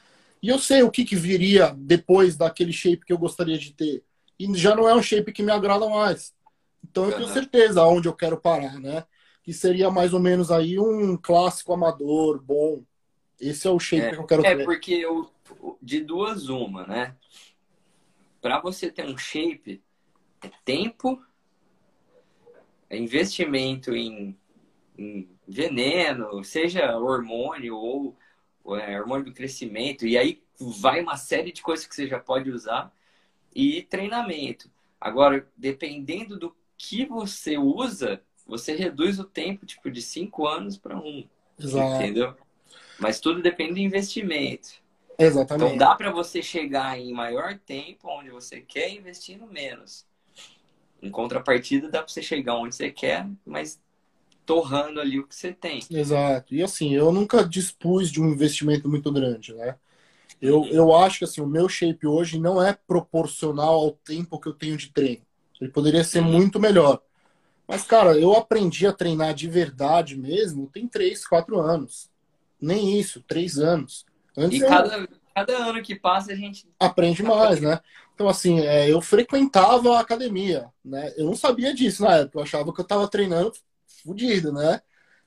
[0.41, 4.03] E eu sei o que, que viria depois daquele shape que eu gostaria de ter.
[4.39, 6.33] E já não é um shape que me agrada mais.
[6.83, 7.17] Então eu uhum.
[7.17, 9.05] tenho certeza aonde eu quero parar, né?
[9.45, 12.83] Que seria mais ou menos aí um clássico amador, bom.
[13.39, 14.61] Esse é o shape é, que eu quero é ter.
[14.61, 15.31] É porque eu,
[15.79, 17.15] de duas uma, né?
[18.41, 19.83] Para você ter um shape,
[20.41, 21.23] é tempo,
[22.89, 24.35] é investimento em
[25.47, 28.17] veneno, seja hormônio ou
[28.79, 32.49] é, hormônio do crescimento, e aí vai uma série de coisas que você já pode
[32.49, 32.91] usar,
[33.53, 34.71] e treinamento.
[34.99, 40.95] Agora, dependendo do que você usa, você reduz o tempo tipo de cinco anos para
[40.97, 41.23] um.
[41.59, 41.95] Exato.
[41.95, 42.35] Entendeu?
[42.99, 44.69] Mas tudo depende do investimento.
[45.17, 45.75] Exatamente.
[45.75, 50.05] Então dá para você chegar em maior tempo onde você quer investindo menos.
[51.01, 53.79] Em contrapartida, dá para você chegar onde você quer, mas
[54.45, 55.81] torrando ali o que você tem.
[55.89, 56.53] Exato.
[56.53, 59.75] E assim, eu nunca dispus de um investimento muito grande, né?
[60.41, 60.67] Eu, uhum.
[60.67, 64.53] eu acho que assim, o meu shape hoje não é proporcional ao tempo que eu
[64.53, 65.23] tenho de treino.
[65.59, 66.31] Ele poderia ser uhum.
[66.31, 67.01] muito melhor.
[67.67, 72.09] Mas, cara, eu aprendi a treinar de verdade mesmo tem três, quatro anos.
[72.61, 74.05] Nem isso, três anos.
[74.37, 75.07] Antes e cada, eu...
[75.33, 77.79] cada ano que passa a gente aprende mais, né?
[78.13, 81.13] Então, assim, é, eu frequentava a academia, né?
[81.17, 82.39] Eu não sabia disso na época.
[82.39, 83.51] Eu achava que eu estava treinando
[84.03, 84.81] fudido, né?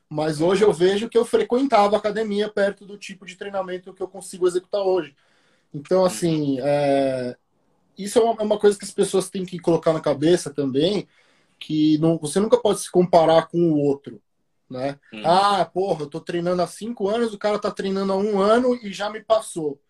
[0.09, 4.03] Mas hoje eu vejo que eu frequentava a academia perto do tipo de treinamento que
[4.03, 5.15] eu consigo executar hoje.
[5.73, 7.37] Então, assim, é...
[7.97, 11.07] isso é uma, é uma coisa que as pessoas têm que colocar na cabeça também,
[11.59, 14.21] que não, você nunca pode se comparar com o outro,
[14.69, 14.99] né?
[15.13, 15.23] Hum.
[15.25, 18.79] Ah, porra, eu tô treinando há cinco anos, o cara tá treinando há um ano
[18.83, 19.81] e já me passou.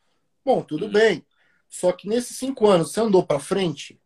[0.44, 0.90] Bom, tudo hum.
[0.90, 1.24] bem.
[1.68, 4.00] Só que nesses cinco anos, você andou para frente?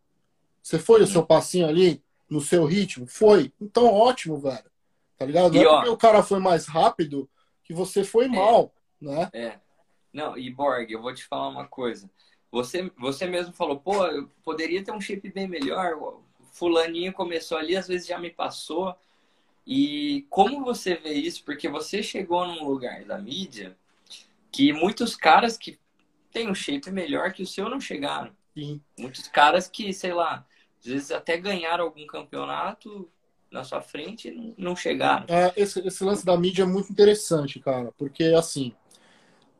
[0.61, 1.03] Você foi hum.
[1.03, 3.07] o seu passinho ali no seu ritmo?
[3.07, 3.53] Foi.
[3.61, 4.71] Então, ótimo, velho.
[5.17, 5.53] Tá ligado?
[5.53, 7.29] Não e, é porque o cara foi mais rápido
[7.63, 9.29] que você foi é, mal, né?
[9.33, 9.59] É.
[10.11, 12.09] Não, e Borg, eu vou te falar uma coisa.
[12.51, 15.97] Você, você mesmo falou, pô, eu poderia ter um shape bem melhor.
[16.53, 18.95] Fulaninho começou ali, às vezes já me passou.
[19.67, 21.43] E como você vê isso?
[21.43, 23.75] Porque você chegou num lugar da mídia
[24.51, 25.77] que muitos caras que
[26.31, 28.31] têm um shape melhor que o seu não chegaram.
[28.53, 28.79] Sim.
[28.97, 30.45] Muitos caras que, sei lá,
[30.79, 33.09] às vezes até ganharam algum campeonato,
[33.53, 35.25] na sua frente e não chegaram.
[35.27, 38.73] É, esse, esse, lance da mídia é muito interessante, cara, porque assim,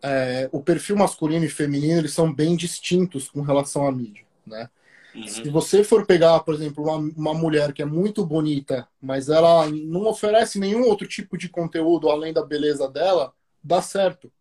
[0.02, 4.70] é, o perfil masculino e feminino eles são bem distintos com relação à mídia, né?
[5.16, 5.28] Uhum.
[5.28, 9.68] Se você for pegar, por exemplo, uma, uma mulher que é muito bonita, mas ela
[9.70, 14.32] não oferece nenhum outro tipo de conteúdo além da beleza dela, dá certo.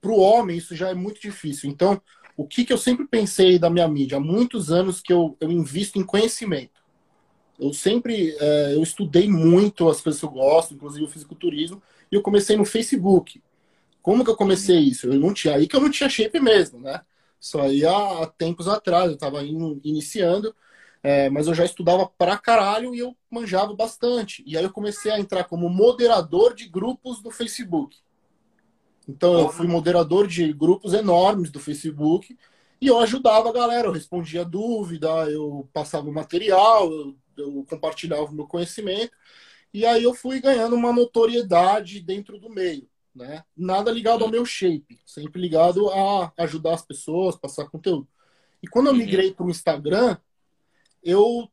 [0.00, 1.70] Para o homem, isso já é muito difícil.
[1.70, 2.00] Então,
[2.36, 4.18] o que, que eu sempre pensei da minha mídia?
[4.18, 6.84] Há muitos anos que eu, eu invisto em conhecimento.
[7.58, 12.14] Eu sempre é, eu estudei muito as coisas que eu gosto, inclusive o fisiculturismo, e
[12.14, 13.42] eu comecei no Facebook.
[14.02, 15.06] Como que eu comecei isso?
[15.06, 17.00] Eu não tinha aí que eu não tinha shape mesmo, né?
[17.46, 20.54] Só aí há tempos atrás, eu estava iniciando,
[21.02, 24.42] é, mas eu já estudava pra caralho e eu manjava bastante.
[24.46, 27.98] E aí eu comecei a entrar como moderador de grupos do Facebook.
[29.08, 32.36] Então eu fui moderador de grupos enormes do Facebook
[32.80, 38.32] e eu ajudava a galera, eu respondia dúvida, eu passava material, eu eu compartilhava o
[38.32, 39.12] meu conhecimento,
[39.72, 43.42] e aí eu fui ganhando uma notoriedade dentro do meio, né?
[43.56, 48.06] Nada ligado ao meu shape, sempre ligado a ajudar as pessoas, passar conteúdo.
[48.62, 48.98] E quando eu uhum.
[48.98, 50.18] migrei para o Instagram,
[51.02, 51.50] eu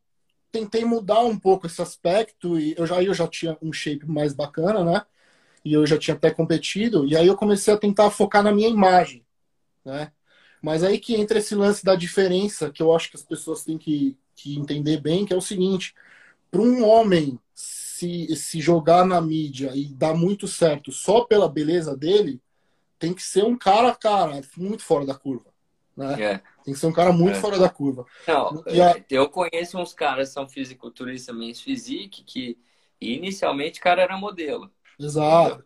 [0.52, 4.34] tentei mudar um pouco esse aspecto e eu já eu já tinha um shape mais
[4.34, 5.02] bacana, né?
[5.64, 8.68] E eu já tinha até competido e aí eu comecei a tentar focar na minha
[8.68, 9.24] imagem,
[9.84, 10.12] né?
[10.62, 13.78] Mas aí que entra esse lance da diferença que eu acho que as pessoas têm
[13.78, 15.94] que, que entender bem, que é o seguinte:
[16.50, 17.38] para um homem
[18.04, 22.40] se, se jogar na mídia e dar muito certo só pela beleza dele,
[22.98, 25.52] tem que ser um cara, cara, muito fora da curva.
[25.96, 26.22] Né?
[26.22, 26.42] É.
[26.64, 27.40] Tem que ser um cara muito é.
[27.40, 28.04] fora da curva.
[28.26, 29.04] Não, a...
[29.08, 32.58] Eu conheço uns caras são fisiculturistas, meio physique, que
[33.00, 34.70] inicialmente o cara era modelo.
[34.98, 35.64] Exato.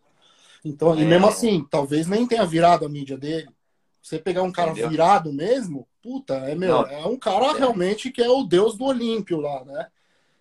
[0.63, 1.01] Então, é.
[1.01, 3.49] e mesmo assim, talvez nem tenha virado a mídia dele.
[4.01, 4.89] Você pegar um cara Entendeu?
[4.89, 6.87] virado mesmo, puta, é meu, não.
[6.87, 7.57] é um cara é.
[7.57, 9.87] realmente que é o deus do Olímpio lá, né?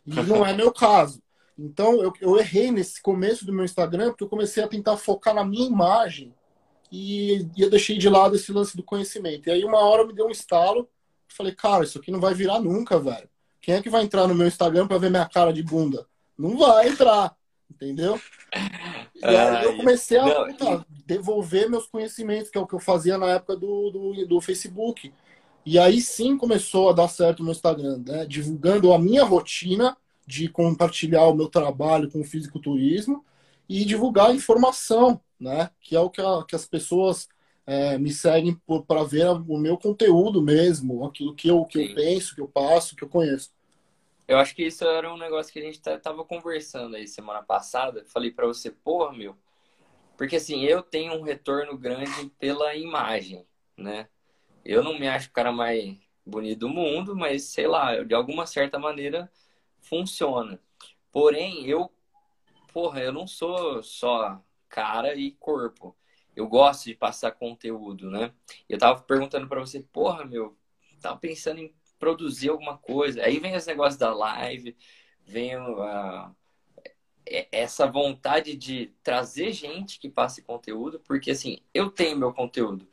[0.06, 1.20] E não é meu caso.
[1.58, 5.34] Então eu, eu errei nesse começo do meu Instagram porque eu comecei a tentar focar
[5.34, 6.32] na minha imagem
[6.90, 9.48] e, e eu deixei de lado esse lance do conhecimento.
[9.48, 10.88] E aí uma hora me deu um estalo,
[11.26, 13.28] falei, cara, isso aqui não vai virar nunca, velho.
[13.60, 16.06] Quem é que vai entrar no meu Instagram para ver minha cara de bunda?
[16.38, 17.36] Não vai entrar,
[17.68, 18.20] entendeu?
[19.16, 23.18] E aí eu comecei a puta, devolver meus conhecimentos, que é o que eu fazia
[23.18, 25.12] na época do, do, do Facebook.
[25.66, 28.24] E aí sim começou a dar certo o meu Instagram, né?
[28.26, 29.96] Divulgando a minha rotina
[30.28, 33.24] de compartilhar o meu trabalho com o fisiculturismo
[33.66, 35.70] e divulgar informação, né?
[35.80, 37.26] Que é o que, a, que as pessoas
[37.66, 42.34] é, me seguem para ver o meu conteúdo mesmo, aquilo que eu, que eu penso,
[42.34, 43.50] que eu passo, que eu conheço.
[44.28, 48.04] Eu acho que isso era um negócio que a gente tava conversando aí semana passada.
[48.04, 49.34] Falei para você, porra, meu.
[50.18, 53.46] Porque assim, eu tenho um retorno grande pela imagem,
[53.78, 54.08] né?
[54.62, 58.46] Eu não me acho o cara mais bonito do mundo, mas sei lá, de alguma
[58.46, 59.30] certa maneira
[59.88, 60.61] funciona.
[61.11, 61.90] Porém, eu,
[62.72, 65.96] porra, eu não sou só cara e corpo.
[66.37, 68.33] Eu gosto de passar conteúdo, né?
[68.68, 70.57] Eu tava perguntando para você, porra, meu,
[71.01, 73.22] tava pensando em produzir alguma coisa.
[73.22, 74.77] Aí vem os negócios da live,
[75.24, 76.33] vem a,
[77.51, 82.87] essa vontade de trazer gente que passe conteúdo, porque assim, eu tenho meu conteúdo.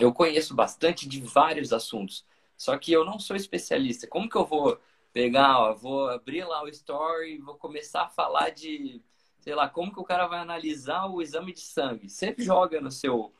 [0.00, 4.08] Eu conheço bastante de vários assuntos, só que eu não sou especialista.
[4.08, 4.80] Como que eu vou
[5.14, 9.00] pegar, ó, vou abrir lá o story e vou começar a falar de,
[9.40, 12.10] sei lá, como que o cara vai analisar o exame de sangue?
[12.10, 13.32] Sempre joga no seu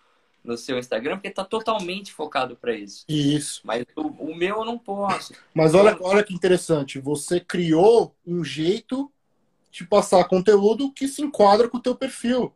[0.42, 3.06] no seu Instagram, porque está totalmente focado para isso.
[3.08, 3.62] Isso.
[3.64, 5.32] Mas o, o, meu eu não posso.
[5.54, 9.10] Mas olha, olha que interessante, você criou um jeito
[9.70, 12.52] de passar conteúdo que se enquadra com o teu perfil.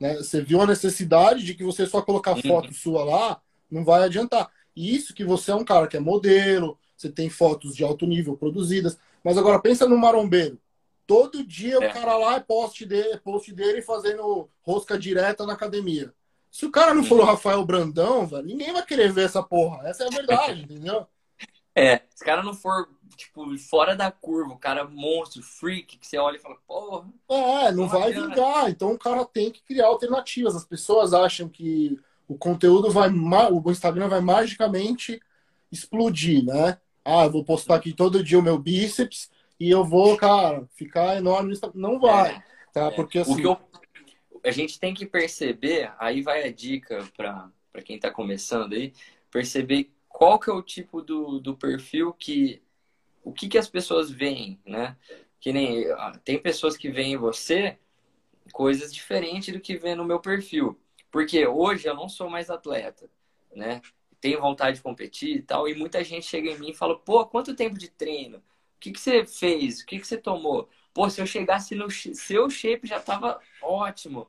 [0.00, 0.16] Né?
[0.16, 2.42] Você viu a necessidade de que você só colocar uhum.
[2.42, 4.50] foto sua lá não vai adiantar.
[4.74, 8.36] Isso que você é um cara que é modelo, você tem fotos de alto nível
[8.36, 8.98] produzidas.
[9.22, 10.58] Mas agora pensa no marombeiro.
[11.06, 11.78] Todo dia é.
[11.78, 16.12] o cara lá é post dele, post dele fazendo rosca direta na academia.
[16.50, 19.86] Se o cara não for o Rafael Brandão, velho, ninguém vai querer ver essa porra.
[19.86, 21.06] Essa é a verdade, entendeu?
[21.74, 26.06] É, se o cara não for, tipo, fora da curva, o cara monstro, freak, que
[26.06, 27.06] você olha e fala, porra.
[27.28, 28.70] É, não vai vingar.
[28.70, 30.56] Então o cara tem que criar alternativas.
[30.56, 35.20] As pessoas acham que o conteúdo vai, o Instagram vai magicamente
[35.70, 36.78] explodir, né?
[37.06, 41.16] Ah, eu vou postar aqui todo dia o meu bíceps e eu vou, cara, ficar
[41.16, 41.54] enorme.
[41.72, 42.42] Não vai, é,
[42.72, 42.90] tá?
[42.90, 43.40] Porque assim.
[43.42, 43.56] Eu,
[44.44, 48.92] a gente tem que perceber, aí vai a dica para quem está começando aí,
[49.30, 52.60] perceber qual que é o tipo do, do perfil que.
[53.22, 54.96] O que, que as pessoas veem, né?
[55.38, 55.88] Que nem.
[55.92, 57.78] Ah, tem pessoas que veem em você
[58.52, 60.76] coisas diferentes do que vê no meu perfil.
[61.10, 63.08] Porque hoje eu não sou mais atleta,
[63.54, 63.80] né?
[64.26, 67.24] Tenho vontade de competir e tal, e muita gente chega em mim e fala, pô,
[67.24, 68.38] quanto tempo de treino?
[68.38, 68.42] O
[68.80, 69.82] que, que você fez?
[69.82, 70.68] O que, que você tomou?
[70.92, 74.28] Pô, se eu chegasse no seu shape já tava ótimo.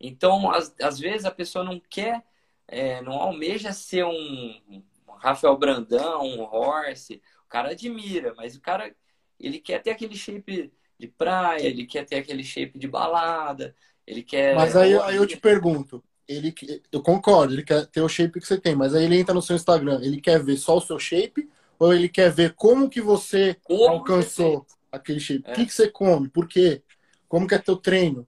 [0.00, 2.22] Então, às, às vezes a pessoa não quer,
[2.68, 4.80] é, não almeja ser um, um
[5.16, 7.20] Rafael Brandão, um Horse.
[7.44, 8.94] O cara admira, mas o cara
[9.40, 13.74] ele quer ter aquele shape de praia, ele quer ter aquele shape de balada,
[14.06, 14.54] ele quer.
[14.54, 16.54] Mas aí, aí eu te pergunto, ele,
[16.90, 19.42] eu concordo, ele quer ter o shape que você tem, mas aí ele entra no
[19.42, 23.00] seu Instagram, ele quer ver só o seu shape ou ele quer ver como que
[23.00, 25.42] você como alcançou você aquele shape?
[25.46, 25.52] É.
[25.52, 26.28] O que, que você come?
[26.28, 26.82] Por quê?
[27.28, 28.26] Como que é teu treino?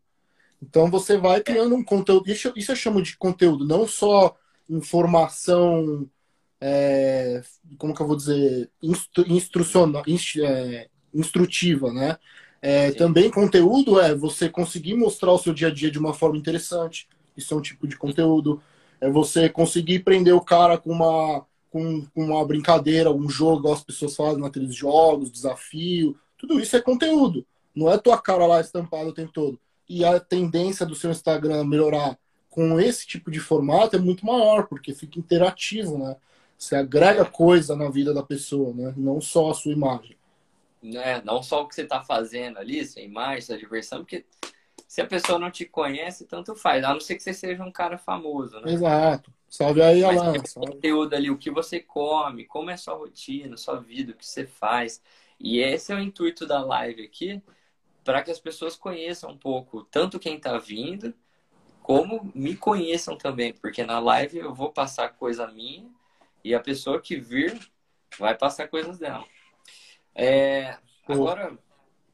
[0.62, 2.30] Então você vai criando um conteúdo.
[2.30, 4.35] Isso, isso eu chamo de conteúdo, não só
[4.68, 6.09] informação,
[6.61, 7.42] é,
[7.76, 12.16] como que eu vou dizer, instru, instrucional, inst, é, instrutiva, né?
[12.62, 16.38] É, também conteúdo é você conseguir mostrar o seu dia a dia de uma forma
[16.38, 17.07] interessante.
[17.36, 18.62] Isso é um tipo de conteúdo.
[19.00, 23.82] É você conseguir prender o cara com uma, com, com uma brincadeira, um jogo, as
[23.82, 26.16] pessoas fazem naqueles jogos, desafio.
[26.38, 27.46] Tudo isso é conteúdo.
[27.74, 29.58] Não é tua cara lá estampada o tempo todo.
[29.88, 32.18] E a tendência do seu Instagram melhorar
[32.48, 36.16] com esse tipo de formato é muito maior, porque fica interativo, né?
[36.56, 38.94] Você agrega coisa na vida da pessoa, né?
[38.96, 40.16] Não só a sua imagem.
[40.84, 44.24] É, não só o que você está fazendo ali, sua imagem, sua diversão, porque
[44.94, 46.85] se a pessoa não te conhece, tanto faz.
[46.85, 48.70] A não ser que você seja um cara famoso, né?
[48.70, 49.33] Exato.
[49.48, 50.33] Salve aí, Mas Alan.
[50.33, 50.72] tem Salve.
[50.72, 54.46] conteúdo ali, o que você come, como é sua rotina, sua vida, o que você
[54.46, 55.02] faz.
[55.40, 57.42] E esse é o intuito da live aqui,
[58.04, 61.12] para que as pessoas conheçam um pouco, tanto quem está vindo,
[61.83, 65.90] como me conheçam também, porque na live eu vou passar coisa minha
[66.44, 67.59] e a pessoa que vir
[68.18, 69.24] vai passar coisas dela.
[70.14, 71.59] É, agora,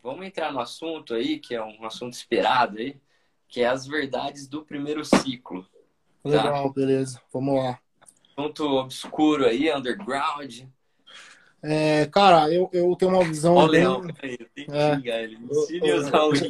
[0.03, 2.97] vamos entrar no assunto aí, que é um assunto esperado aí,
[3.49, 5.67] que é as verdades do primeiro ciclo.
[6.25, 7.21] Legal, beleza.
[7.33, 7.79] Vamos lá.
[8.37, 10.61] Assunto obscuro aí, underground.
[11.63, 13.55] É, cara, eu, eu tenho uma visão.
[13.55, 14.97] Ó, o bem- Leão, peraí, eu tenho que É.
[14.97, 15.37] xingar ele.
[15.39, 16.03] Me Eu,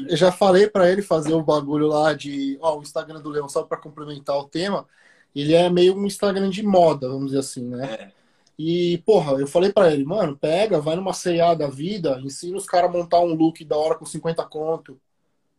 [0.08, 2.56] eu- já falei pra ele fazer o bagulho lá de.
[2.60, 4.86] Ó, o Instagram do Leão, só pra complementar o tema.
[5.34, 7.92] Ele é meio um Instagram de moda, vamos dizer assim, né?
[7.94, 8.19] É.
[8.62, 12.66] E, porra, eu falei pra ele, mano, pega, vai numa C&A da vida, ensina os
[12.66, 15.00] caras a montar um look da hora com 50 conto,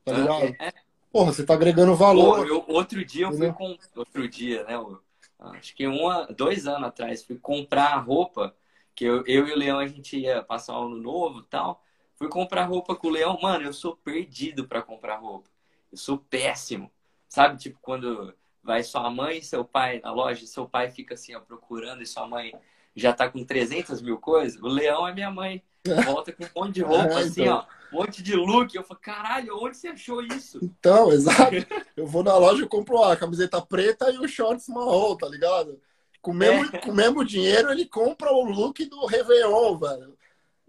[0.05, 0.55] tá ligado?
[0.59, 0.71] É.
[1.11, 2.47] Porra, você tá agregando Pô, valor.
[2.47, 4.75] eu- outro dia eu fui com outro dia, né?
[4.75, 5.01] eu-
[5.39, 8.55] acho que uma, dois anos atrás fui comprar roupa
[8.93, 11.83] que eu, eu e o Leão a gente ia passar um ano novo, tal.
[12.13, 15.49] Fui comprar roupa com o Leão, mano, eu sou perdido pra comprar roupa.
[15.91, 16.91] Eu sou péssimo.
[17.27, 21.33] Sabe, tipo quando vai sua mãe e seu pai na loja, seu pai fica assim,
[21.33, 22.53] ó, procurando e sua mãe
[22.95, 24.61] já tá com 300 mil coisas.
[24.61, 25.61] O Leão é minha mãe.
[26.05, 27.65] Volta com um monte de roupa, É, assim, então.
[27.91, 28.75] ó, um monte de look.
[28.75, 30.59] Eu falo, caralho, onde você achou isso?
[30.61, 31.55] Então, exato.
[31.97, 35.79] Eu vou na loja e compro a camiseta preta e o shorts marrom, tá ligado?
[36.21, 36.77] Com o mesmo, É.
[36.79, 40.15] com o mesmo dinheiro, ele compra o look do Réveillon, velho.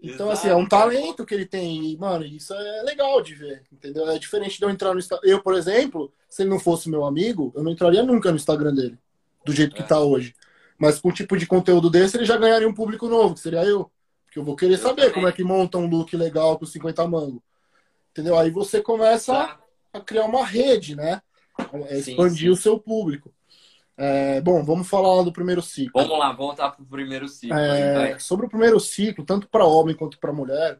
[0.01, 0.83] Então, assim, é um Exato, cara.
[0.91, 1.91] talento que ele tem.
[1.91, 4.09] E, mano, isso é legal de ver, entendeu?
[4.09, 5.29] É diferente de eu entrar no Instagram.
[5.29, 8.73] Eu, por exemplo, se ele não fosse meu amigo, eu não entraria nunca no Instagram
[8.73, 8.97] dele,
[9.45, 9.85] do jeito que É.
[9.85, 10.35] tá hoje.
[10.77, 13.63] Mas com o tipo de conteúdo desse, ele já ganharia um público novo, que seria
[13.63, 13.89] eu.
[14.25, 15.13] Porque eu vou querer Eu saber também.
[15.13, 17.41] como é que monta um look legal com 50 mangos.
[18.11, 18.37] Entendeu?
[18.37, 19.59] Aí você começa Tá.
[19.93, 21.21] a criar uma rede, né?
[21.85, 22.49] É Sim, expandir sim.
[22.49, 23.31] o seu público.
[23.95, 26.01] É, bom, vamos falar do primeiro ciclo.
[26.01, 27.55] Vamos lá, voltar pro primeiro ciclo.
[27.55, 30.79] É, sobre o primeiro ciclo, tanto para homem quanto para mulher,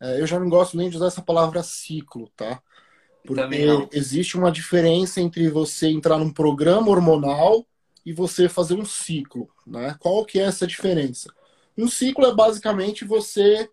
[0.00, 2.62] é, eu já não gosto nem de usar essa palavra ciclo, tá?
[3.26, 3.42] Porque
[3.92, 7.66] existe uma diferença entre você entrar num programa hormonal
[8.04, 9.96] e você fazer um ciclo, né?
[9.98, 11.32] Qual que é essa diferença?
[11.76, 13.68] Um ciclo é basicamente você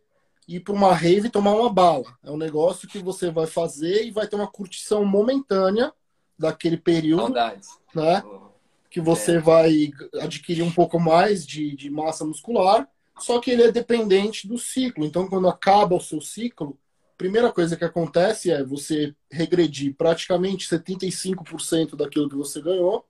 [0.47, 2.17] ir para uma rave e tomar uma bala.
[2.23, 5.93] É um negócio que você vai fazer e vai ter uma curtição momentânea
[6.37, 7.69] daquele período, Saudades.
[7.93, 8.23] né?
[8.91, 9.89] que você vai
[10.19, 12.85] adquirir um pouco mais de, de massa muscular,
[13.17, 15.05] só que ele é dependente do ciclo.
[15.05, 16.77] Então, quando acaba o seu ciclo,
[17.13, 23.05] a primeira coisa que acontece é você regredir praticamente 75% daquilo que você ganhou.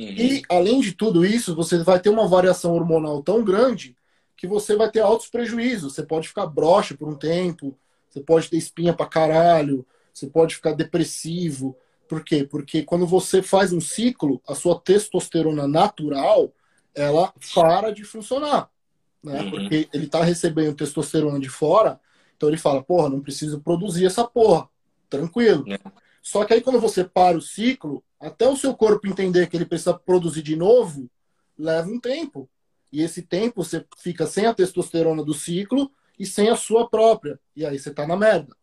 [0.00, 0.06] Uhum.
[0.06, 3.94] E, além de tudo isso, você vai ter uma variação hormonal tão grande
[4.34, 5.94] que você vai ter altos prejuízos.
[5.94, 7.76] Você pode ficar broxa por um tempo,
[8.08, 11.76] você pode ter espinha pra caralho, você pode ficar depressivo.
[12.08, 12.48] Por quê?
[12.50, 16.50] Porque quando você faz um ciclo, a sua testosterona natural,
[16.94, 18.70] ela para de funcionar.
[19.22, 19.42] Né?
[19.42, 19.50] Uhum.
[19.50, 22.00] Porque ele tá recebendo testosterona de fora,
[22.34, 24.66] então ele fala, porra, não preciso produzir essa porra.
[25.10, 25.70] Tranquilo.
[25.70, 25.78] É.
[26.22, 29.64] Só que aí quando você para o ciclo, até o seu corpo entender que ele
[29.64, 31.08] precisa produzir de novo,
[31.58, 32.48] leva um tempo.
[32.92, 37.40] E esse tempo você fica sem a testosterona do ciclo e sem a sua própria.
[37.56, 38.54] E aí você tá na merda.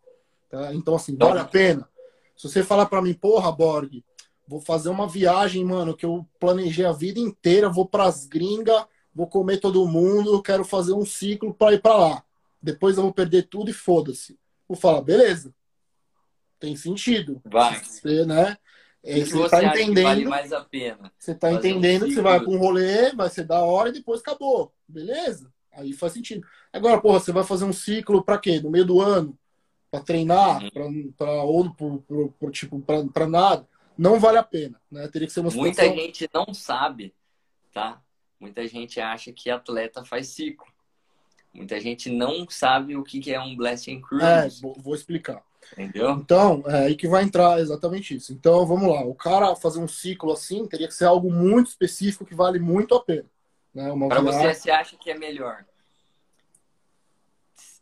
[0.50, 0.74] Tá?
[0.74, 1.90] Então, assim, vale a pena.
[2.36, 4.04] Se você falar para mim, porra, Borg,
[4.48, 9.28] vou fazer uma viagem, mano, que eu planejei a vida inteira, vou pras gringas, vou
[9.28, 12.24] comer todo mundo, quero fazer um ciclo para ir para lá.
[12.62, 14.38] Depois eu vou perder tudo e foda-se.
[14.68, 15.54] Vou falar, beleza.
[16.60, 17.42] Tem sentido.
[17.46, 17.80] Vai.
[17.84, 18.58] Você, né?
[19.04, 21.12] Que Você você tá entendendo, vale mais a pena?
[21.18, 23.90] você tá fazer um entendendo que você vai para um rolê, vai ser da hora
[23.90, 24.74] e depois acabou.
[24.88, 25.52] Beleza?
[25.72, 26.46] Aí faz sentido.
[26.74, 28.60] Agora, porra, você vai fazer um ciclo para quê?
[28.60, 29.38] No meio do ano?
[29.92, 30.62] Para treinar?
[30.76, 31.12] Uhum.
[31.16, 33.68] Para ou pro, pro- pro- tipo, para nada?
[33.98, 35.08] Não vale a pena, né?
[35.08, 35.96] Teria que ser uma Muita situação...
[36.04, 37.16] gente não sabe,
[37.72, 38.02] tá?
[38.40, 40.68] Muita gente acha que atleta faz ciclo.
[41.54, 45.44] Muita gente não sabe o que é um Blasting É, Cruise, vou, vou explicar.
[45.74, 46.12] Entendeu?
[46.12, 48.34] Então, é aí que vai entrar exatamente isso.
[48.34, 49.02] Então, vamos lá.
[49.02, 52.96] O cara fazer um ciclo assim teria que ser algo muito específico que vale muito
[52.96, 53.26] a pena.
[53.74, 53.92] Né?
[54.08, 55.66] Para você, você acha que é melhor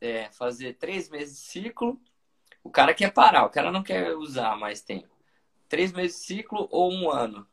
[0.01, 1.99] é, fazer três meses de ciclo?
[2.63, 5.09] O cara quer parar, o cara não quer usar mais tempo.
[5.69, 7.45] Três meses de ciclo ou um ano?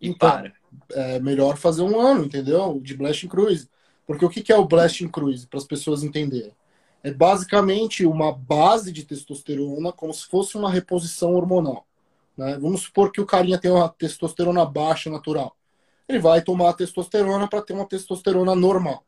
[0.00, 0.52] E Então, para.
[0.92, 2.80] é melhor fazer um ano, entendeu?
[2.80, 3.68] De Blasting Cruise.
[4.06, 6.54] Porque o que que é o Blasting Cruise, para as pessoas entenderem?
[7.04, 11.86] É basicamente uma base de testosterona, como se fosse uma reposição hormonal.
[12.34, 12.56] Né?
[12.58, 15.54] Vamos supor que o carinha tem uma testosterona baixa natural.
[16.08, 19.04] Ele vai tomar a testosterona para ter uma testosterona normal.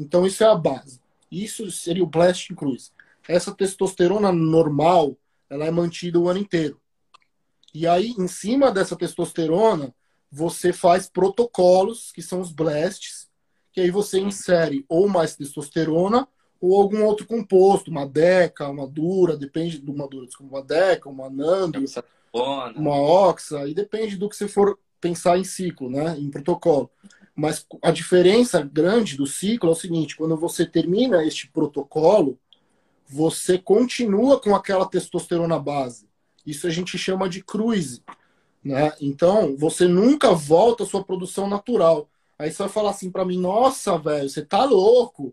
[0.00, 1.00] Então, isso é a base.
[1.30, 2.90] Isso seria o Blast Cruise.
[3.28, 5.16] Essa testosterona normal,
[5.48, 6.80] ela é mantida o ano inteiro.
[7.72, 9.94] E aí, em cima dessa testosterona,
[10.28, 13.28] você faz protocolos, que são os blasts,
[13.72, 16.26] que aí você insere ou mais testosterona
[16.60, 21.30] ou algum outro composto, uma deca, uma dura, depende de uma dura, uma deca, uma
[21.30, 21.84] nando,
[22.76, 26.90] uma oxa, e depende do que você for pensar em ciclo, né, em protocolo.
[27.34, 32.36] Mas a diferença grande do ciclo é o seguinte: quando você termina este protocolo,
[33.06, 36.08] você continua com aquela testosterona base.
[36.44, 38.02] Isso a gente chama de cruise.
[38.64, 38.92] Né?
[39.00, 42.08] Então, você nunca volta à sua produção natural.
[42.36, 45.32] Aí você vai falar assim para mim: nossa, velho, você tá louco?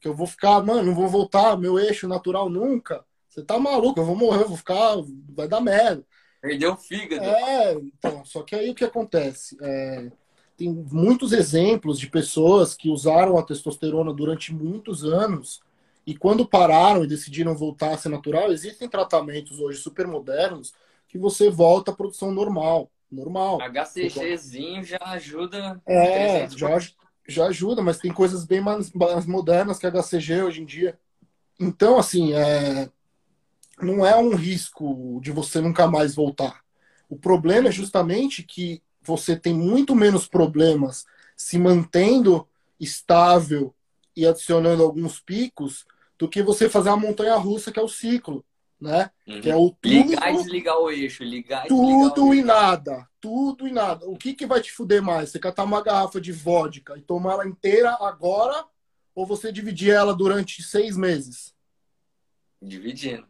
[0.00, 3.04] Que eu vou ficar, mano, não vou voltar meu eixo natural nunca.
[3.28, 4.96] Você tá maluco, eu vou morrer, eu vou ficar,
[5.30, 6.04] vai dar merda.
[6.40, 7.24] Perdeu o fígado.
[7.24, 9.56] É, então, só que aí o que acontece?
[9.60, 10.10] É,
[10.56, 15.60] tem muitos exemplos de pessoas que usaram a testosterona durante muitos anos
[16.06, 20.72] e quando pararam e decidiram voltar a ser natural, existem tratamentos hoje super modernos
[21.08, 22.90] que você volta à produção normal.
[23.10, 23.58] Normal.
[23.60, 25.80] HCGzinho já ajuda.
[25.86, 26.78] É, já,
[27.28, 30.98] já ajuda, mas tem coisas bem mais, mais modernas que HCG hoje em dia.
[31.58, 32.88] Então, assim, é,
[33.80, 36.62] não é um risco de você nunca mais voltar.
[37.08, 41.04] O problema é justamente que você tem muito menos problemas
[41.36, 42.46] se mantendo
[42.80, 43.74] estável
[44.16, 45.86] e adicionando alguns picos
[46.18, 48.44] do que você fazer a montanha russa, que é o ciclo,
[48.80, 49.10] né?
[49.26, 49.40] Uhum.
[49.40, 53.66] Que é o tudo, ligar e desligar o eixo, ligar e tudo e nada, tudo
[53.66, 54.06] e nada.
[54.08, 55.30] O que que vai te fuder mais?
[55.30, 58.64] Você catar uma garrafa de vodka e tomar ela inteira agora
[59.14, 61.54] ou você dividir ela durante seis meses?
[62.60, 63.26] Dividindo.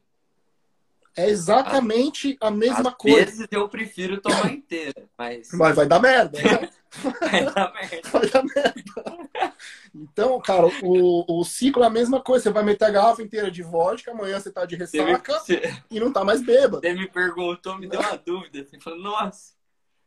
[1.17, 3.21] É exatamente a mesma Às coisa.
[3.21, 5.49] Às vezes eu prefiro tomar inteira, mas.
[5.53, 6.39] Mas vai dar merda.
[6.43, 6.71] Né?
[6.91, 8.09] vai dar merda.
[8.11, 9.55] Vai dar merda.
[9.95, 12.45] Então, cara, o, o ciclo é a mesma coisa.
[12.45, 15.63] Você vai meter a garrafa inteira de vodka, amanhã você tá de ressaca você...
[15.91, 16.81] e não tá mais bêbado.
[16.81, 18.65] Você me perguntou, me deu uma dúvida.
[18.65, 19.53] Você falou, nossa,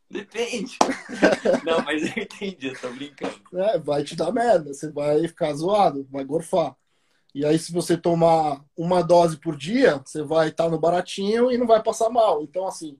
[0.09, 0.77] depende.
[1.65, 3.39] não, mas eu entendi, eu tô brincando.
[3.55, 4.73] É, vai te dar merda.
[4.73, 6.75] Você vai ficar zoado, vai gorfar.
[7.33, 11.57] E aí, se você tomar uma dose por dia, você vai estar no baratinho e
[11.57, 12.41] não vai passar mal.
[12.41, 12.97] Então, assim,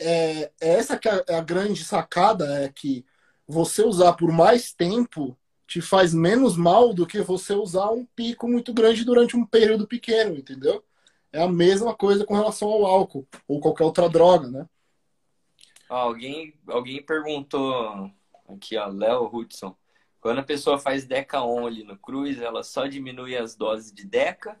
[0.00, 3.04] é, é essa que é a grande sacada, é que
[3.50, 5.36] você usar por mais tempo
[5.66, 9.86] te faz menos mal do que você usar um pico muito grande durante um período
[9.86, 10.82] pequeno, entendeu?
[11.32, 14.66] É a mesma coisa com relação ao álcool ou qualquer outra droga, né?
[15.88, 18.10] Alguém, alguém perguntou
[18.48, 19.76] aqui, ó, Léo Hudson.
[20.20, 24.60] Quando a pessoa faz Deca Only no Cruz, ela só diminui as doses de Deca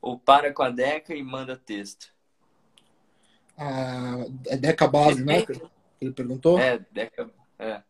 [0.00, 2.12] ou para com a Deca e manda texto?
[3.56, 5.44] Ah, é Deca base, né?
[6.00, 6.58] Ele perguntou?
[6.58, 7.30] É, Deca.
[7.58, 7.82] É.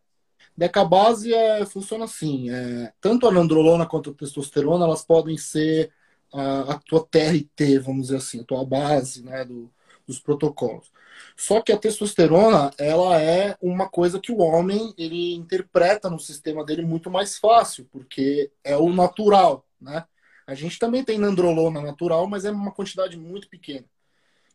[0.61, 5.91] Deca base é, funciona assim: é, tanto a nandrolona quanto a testosterona elas podem ser
[6.31, 9.73] a, a tua TRT, vamos dizer assim, a tua base né, do,
[10.07, 10.93] dos protocolos.
[11.35, 16.63] Só que a testosterona, ela é uma coisa que o homem ele interpreta no sistema
[16.63, 20.05] dele muito mais fácil, porque é o natural, né?
[20.47, 23.87] A gente também tem nandrolona natural, mas é uma quantidade muito pequena.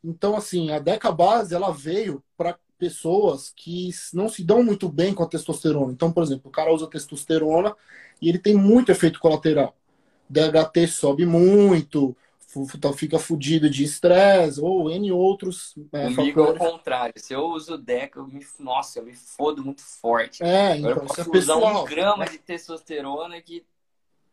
[0.03, 5.13] Então, assim, a Deca Base, ela veio para pessoas que não se dão muito bem
[5.13, 5.91] com a testosterona.
[5.91, 7.75] Então, por exemplo, o cara usa testosterona
[8.21, 9.75] e ele tem muito efeito colateral.
[10.29, 12.15] DHT sobe muito,
[12.75, 15.75] então fica fudido de estresse ou N outros.
[15.91, 17.13] É, Comigo é o contrário.
[17.17, 20.43] Se eu uso Deca, eu me, nossa, eu me fodo muito forte.
[20.43, 21.57] É, então, eu posso isso é pessoal.
[21.59, 23.65] usar um grama de testosterona que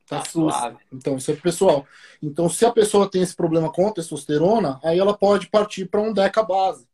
[0.07, 0.79] tá, tá suave.
[0.93, 1.87] Então, isso é pessoal.
[2.23, 6.01] Então, se a pessoa tem esse problema com a testosterona, aí ela pode partir para
[6.01, 6.87] um Deca base.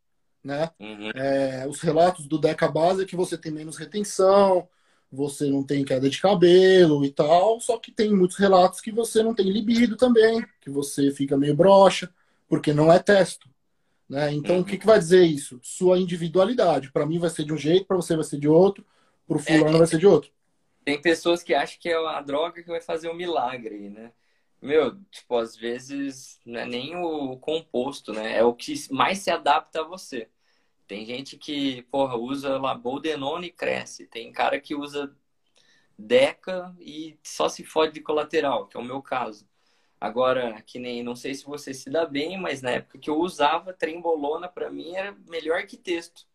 [0.43, 0.70] Né?
[0.78, 1.11] Uhum.
[1.14, 4.68] É, os relatos do Deca base é que você tem menos retenção,
[5.11, 9.22] você não tem queda de cabelo e tal, só que tem muitos relatos que você
[9.22, 12.12] não tem libido também, que você fica meio broxa,
[12.47, 13.49] porque não é testo.
[14.09, 14.32] Né?
[14.32, 14.62] Então, uhum.
[14.62, 15.59] o que, que vai dizer isso?
[15.62, 16.91] Sua individualidade.
[16.91, 18.84] Para mim vai ser de um jeito, para você vai ser de outro,
[19.26, 20.30] para o fulano é, vai ser de outro.
[20.84, 24.12] Tem pessoas que acham que é a droga que vai fazer um milagre, né?
[24.61, 28.37] Meu, tipo, às vezes não é nem o composto, né?
[28.37, 30.29] É o que mais se adapta a você.
[30.87, 34.07] Tem gente que, porra, usa lá Boldenone e cresce.
[34.07, 35.15] Tem cara que usa
[35.97, 39.47] Deca e só se fode de colateral, que é o meu caso.
[40.01, 43.19] Agora, que nem, não sei se você se dá bem, mas na época que eu
[43.19, 46.27] usava trembolona, para mim era melhor que texto.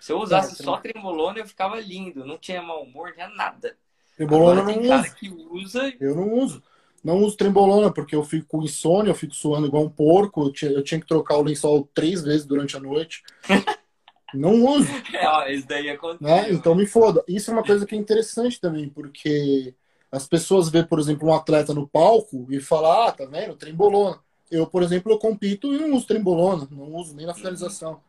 [0.00, 3.28] Se eu usasse é, só trembolona, eu ficava lindo, não tinha mau humor, não tinha
[3.28, 3.76] nada.
[4.16, 5.92] Trembolona não tem cara que usa.
[6.00, 6.62] Eu não uso.
[7.02, 10.52] Não uso trembolona porque eu fico com insônia, eu fico suando igual um porco, eu
[10.52, 13.22] tinha, eu tinha que trocar o lençol três vezes durante a noite.
[14.34, 14.88] Não uso.
[15.14, 16.52] É, isso daí é né?
[16.52, 17.24] Então me foda.
[17.26, 19.74] Isso é uma coisa que é interessante também, porque
[20.12, 24.20] as pessoas vê, por exemplo, um atleta no palco e falam, ah, tá vendo, trembolona.
[24.50, 28.00] Eu, por exemplo, eu compito e não uso trembolona, não uso nem na finalização.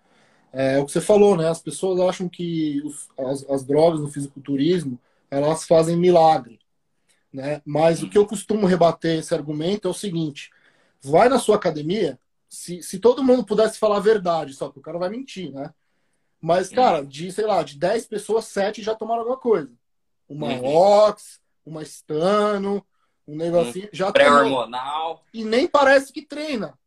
[0.51, 1.47] É o que você falou, né?
[1.47, 6.59] As pessoas acham que os, as, as drogas no fisiculturismo, elas fazem milagre.
[7.31, 7.61] Né?
[7.65, 10.49] Mas o que eu costumo rebater esse argumento é o seguinte:
[11.01, 12.19] vai na sua academia,
[12.49, 15.73] se, se todo mundo pudesse falar a verdade, só que o cara vai mentir, né?
[16.41, 19.71] Mas, cara, de, sei lá, de 10 pessoas, 7 já tomaram alguma coisa.
[20.27, 20.75] Uma uhum.
[20.75, 22.85] Ox, uma Stano,
[23.27, 23.85] um negocinho.
[23.85, 23.91] Uhum.
[23.91, 25.23] Já Pré-hormonal.
[25.33, 26.77] E nem parece que treina.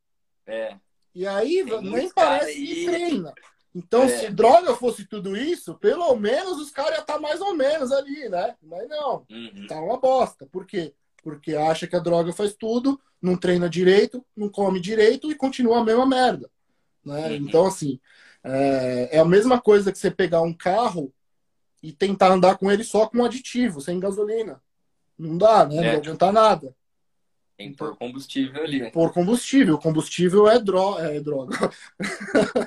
[0.46, 0.76] É.
[1.14, 2.66] E aí, Tem nem parece aí.
[2.66, 3.34] que treina.
[3.74, 4.08] Então, é.
[4.08, 7.90] se droga fosse tudo isso, pelo menos os caras iam estar tá mais ou menos
[7.90, 8.54] ali, né?
[8.62, 9.66] Mas não, uhum.
[9.66, 10.46] tá uma bosta.
[10.46, 10.92] Por quê?
[11.22, 15.80] Porque acha que a droga faz tudo, não treina direito, não come direito e continua
[15.80, 16.50] a mesma merda.
[17.04, 17.28] Né?
[17.28, 17.34] Uhum.
[17.36, 17.98] Então, assim,
[18.44, 21.12] é, é, a mesma coisa que você pegar um carro
[21.82, 24.60] e tentar andar com ele só com aditivo, sem gasolina.
[25.18, 25.76] Não dá, né?
[25.76, 25.92] É.
[25.92, 26.74] Não adianta nada.
[27.56, 28.90] Tem que pôr combustível ali.
[28.90, 29.78] Pôr combustível.
[29.78, 31.70] Combustível é, dro é droga.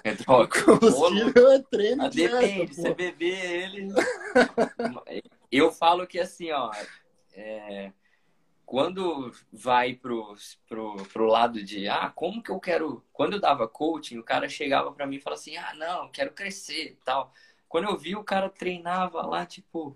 [0.03, 0.63] É droga.
[0.63, 1.97] combustível é treino.
[1.97, 3.87] Mas depende, você beber ele.
[5.51, 6.71] Eu falo que assim, ó.
[7.33, 7.91] É...
[8.65, 10.35] Quando vai pro,
[10.67, 13.03] pro, pro lado de, ah, como que eu quero.
[13.13, 16.31] Quando eu dava coaching, o cara chegava para mim e falava assim, ah, não, quero
[16.31, 17.31] crescer e tal.
[17.69, 19.95] Quando eu vi, o cara treinava lá, tipo,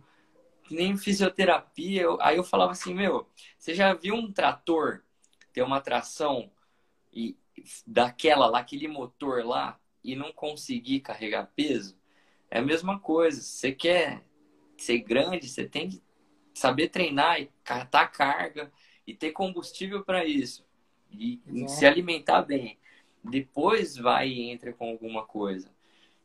[0.69, 2.01] nem fisioterapia.
[2.01, 5.03] Eu, aí eu falava assim, meu, você já viu um trator
[5.53, 6.51] ter uma tração
[7.11, 7.37] e
[7.85, 11.97] daquela lá, aquele motor lá, e não conseguir carregar peso?
[12.49, 13.41] É a mesma coisa.
[13.41, 14.23] Você quer
[14.77, 16.01] ser grande, você tem que
[16.53, 18.71] saber treinar e catar carga
[19.05, 20.65] e ter combustível para isso.
[21.11, 22.77] E, e se alimentar bem.
[23.23, 25.69] Depois vai e entra com alguma coisa.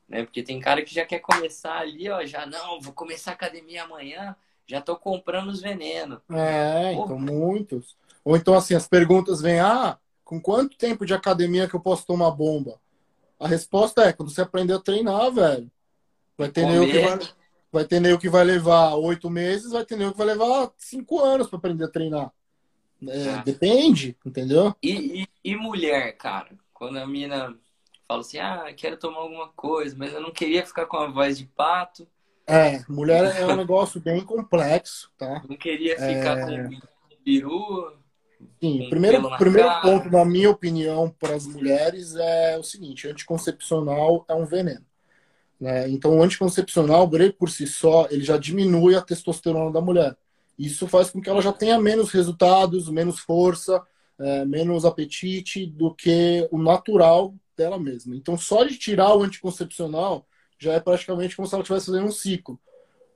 [0.09, 0.25] Né?
[0.25, 3.85] Porque tem cara que já quer começar ali, ó, já não, vou começar a academia
[3.85, 4.37] amanhã,
[4.67, 6.21] já tô comprando os venenos.
[6.31, 7.97] É, então muitos.
[8.25, 12.07] Ou então assim, as perguntas vêm, ah, com quanto tempo de academia que eu posso
[12.07, 12.81] tomar bomba?
[13.39, 15.71] A resposta é, quando você aprender a treinar, velho.
[16.37, 17.19] Vai ter nego que vai,
[17.71, 21.21] vai ter nego que vai levar oito meses, vai ter nego que vai levar cinco
[21.21, 22.33] anos para aprender a treinar.
[23.07, 23.43] É, ah.
[23.45, 24.75] Depende, entendeu?
[24.83, 27.55] E, e, e mulher, cara, quando a mina
[28.07, 31.39] fala assim, ah, quero tomar alguma coisa, mas eu não queria ficar com a voz
[31.39, 32.07] de pato.
[32.47, 35.43] É, mulher é um negócio bem complexo, tá?
[35.49, 36.65] Não queria ficar é...
[36.65, 36.81] com
[37.25, 37.97] peru.
[38.61, 44.35] Sim, primeiro, primeiro ponto, na minha opinião, para as mulheres é o seguinte: anticoncepcional é
[44.35, 44.85] um veneno.
[45.59, 45.89] Né?
[45.89, 50.15] Então, o anticoncepcional, por si só, ele já diminui a testosterona da mulher.
[50.59, 53.83] Isso faz com que ela já tenha menos resultados, menos força,
[54.19, 58.15] é, menos apetite do que o natural dela mesma.
[58.17, 60.27] Então, só de tirar o anticoncepcional
[60.59, 62.61] já é praticamente como se ela estivesse fazendo um ciclo,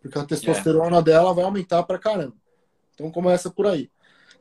[0.00, 1.02] porque a testosterona é.
[1.02, 2.36] dela vai aumentar para caramba.
[2.94, 3.90] Então, começa por aí.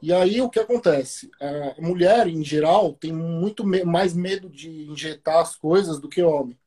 [0.02, 1.30] E aí, o que acontece?
[1.42, 6.58] A mulher, em geral, tem muito mais medo de injetar as coisas do que homem.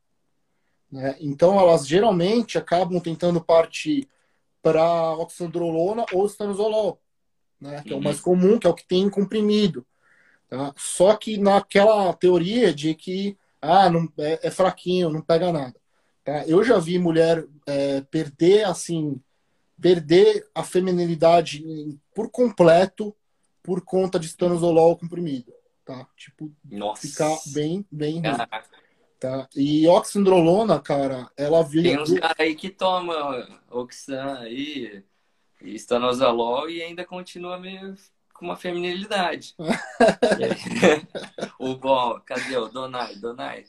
[0.91, 1.17] Né?
[1.21, 4.09] Então, elas geralmente acabam tentando partir
[4.61, 7.01] para oxandrolona ou estanozolol,
[7.61, 7.83] né?
[7.83, 8.23] que é o mais uhum.
[8.23, 9.87] comum, que é o que tem comprimido.
[10.51, 10.75] Tá?
[10.77, 15.77] Só que naquela teoria de que ah, não, é, é fraquinho, não pega nada.
[16.25, 16.45] Tá?
[16.47, 19.21] Eu já vi mulher é, perder assim,
[19.81, 21.65] perder a feminilidade
[22.13, 23.15] por completo
[23.63, 25.53] por conta de stanozolol comprimido.
[25.85, 26.07] Tá?
[26.17, 27.07] Tipo, Nossa.
[27.07, 28.21] ficar bem, bem.
[29.21, 29.49] Tá?
[29.55, 31.85] E oxandrolona, cara, ela veio.
[31.85, 35.05] Tem uns caras aí que tomam oxan aí,
[35.63, 37.95] e estanozolol e ainda continua meio
[38.41, 39.55] com uma feminilidade.
[41.61, 43.15] o bom, cadê o Donai?
[43.17, 43.67] Donai?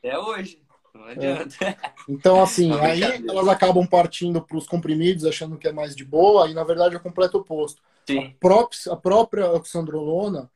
[0.00, 0.62] É hoje.
[0.94, 1.12] Não é.
[1.12, 1.64] adianta.
[1.64, 1.76] É.
[2.08, 6.48] Então, assim, aí elas acabam partindo para os comprimidos, achando que é mais de boa,
[6.48, 7.82] e na verdade é o completo oposto.
[8.06, 8.18] Sim.
[8.18, 10.48] A, própria, a própria oxandrolona,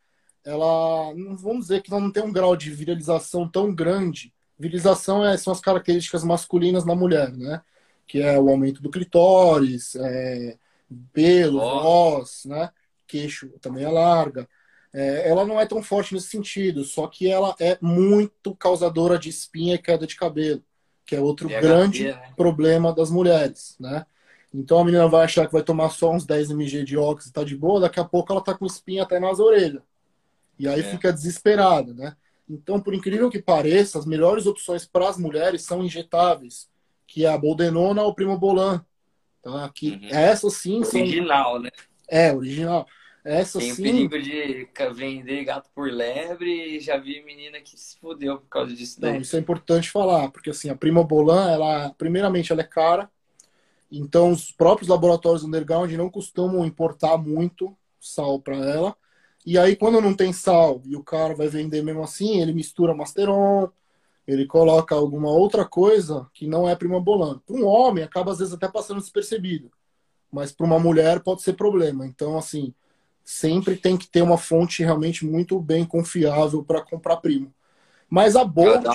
[0.45, 4.33] ela, não vamos dizer que ela não tem um grau de virilização tão grande.
[4.57, 7.61] Virilização é, são as características masculinas na mulher, né?
[8.07, 10.57] Que é o aumento do clitóris, é,
[11.12, 12.70] pelo, voz, né?
[13.07, 14.49] Queixo também é larga.
[14.93, 19.29] É, ela não é tão forte nesse sentido, só que ela é muito causadora de
[19.29, 20.63] espinha e queda de cabelo,
[21.05, 22.33] que é outro grande né?
[22.37, 24.07] problema das mulheres, né?
[24.55, 27.33] Então a menina vai achar que vai tomar só uns 10 mg de óxido e
[27.33, 29.83] tá de boa, daqui a pouco ela tá com espinha até nas orelhas.
[30.59, 30.83] E aí é.
[30.83, 32.17] fica desesperada, né?
[32.49, 36.71] Então, por incrível que pareça, as melhores opções para as mulheres são injetáveis,
[37.07, 38.85] que é a boldenona ou primobolan.
[39.43, 39.69] Tá?
[39.75, 40.09] Que uhum.
[40.11, 41.01] essas sim são...
[41.01, 41.71] Original, né?
[42.09, 42.87] É, original.
[43.25, 43.83] Essa Tem o sim.
[43.83, 48.75] perigo de vender gato por lebre e já vi menina que se fudeu por causa
[48.75, 49.21] disso Não, daí.
[49.21, 53.11] isso é importante falar, porque assim, a Primobolan, ela, primeiramente, ela é cara,
[53.91, 58.97] então os próprios laboratórios underground não costumam importar muito sal para ela.
[59.45, 62.95] E aí, quando não tem sal e o cara vai vender mesmo assim, ele mistura
[62.95, 63.71] Masteron,
[64.27, 67.41] ele coloca alguma outra coisa que não é Primobolan.
[67.47, 69.71] Para um homem, acaba às vezes até passando despercebido,
[70.37, 72.07] mas para uma mulher pode ser problema.
[72.07, 72.74] Então, assim,
[73.24, 77.51] sempre tem que ter uma fonte realmente muito bem confiável para comprar primo.
[78.07, 78.87] Mas a Bold,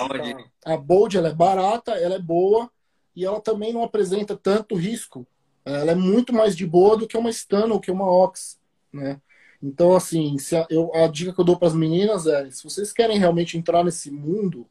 [0.64, 2.70] a Bold ela é barata, ela é boa
[3.16, 5.26] e ela também não apresenta tanto risco.
[5.66, 8.60] Ela é muito mais de boa do que uma Stun ou que uma Ox,
[8.94, 9.20] né?
[9.64, 12.64] Então, assim, se a, eu, a dica que eu dou para as meninas é: se
[12.64, 14.70] vocês querem realmente entrar nesse mundo,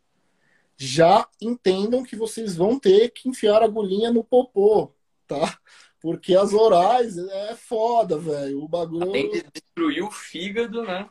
[0.76, 4.92] já entendam que vocês vão ter que enfiar a agulhinha no popô,
[5.26, 5.58] tá?
[6.00, 8.62] Porque as orais é foda, velho.
[8.62, 9.10] O bagulho.
[9.10, 11.08] Além de destruir o fígado, né?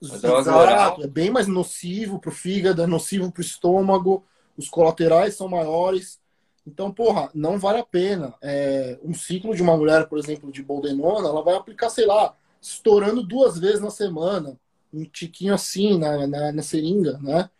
[0.00, 4.24] Droga Exato, é bem mais nocivo pro fígado, é nocivo pro estômago,
[4.56, 6.18] os colaterais são maiores.
[6.66, 8.34] Então, porra, não vale a pena.
[8.40, 12.34] É, um ciclo de uma mulher, por exemplo, de boldenona, ela vai aplicar, sei lá,
[12.62, 14.58] estourando duas vezes na semana,
[14.92, 17.50] um tiquinho assim na, na, na seringa, né?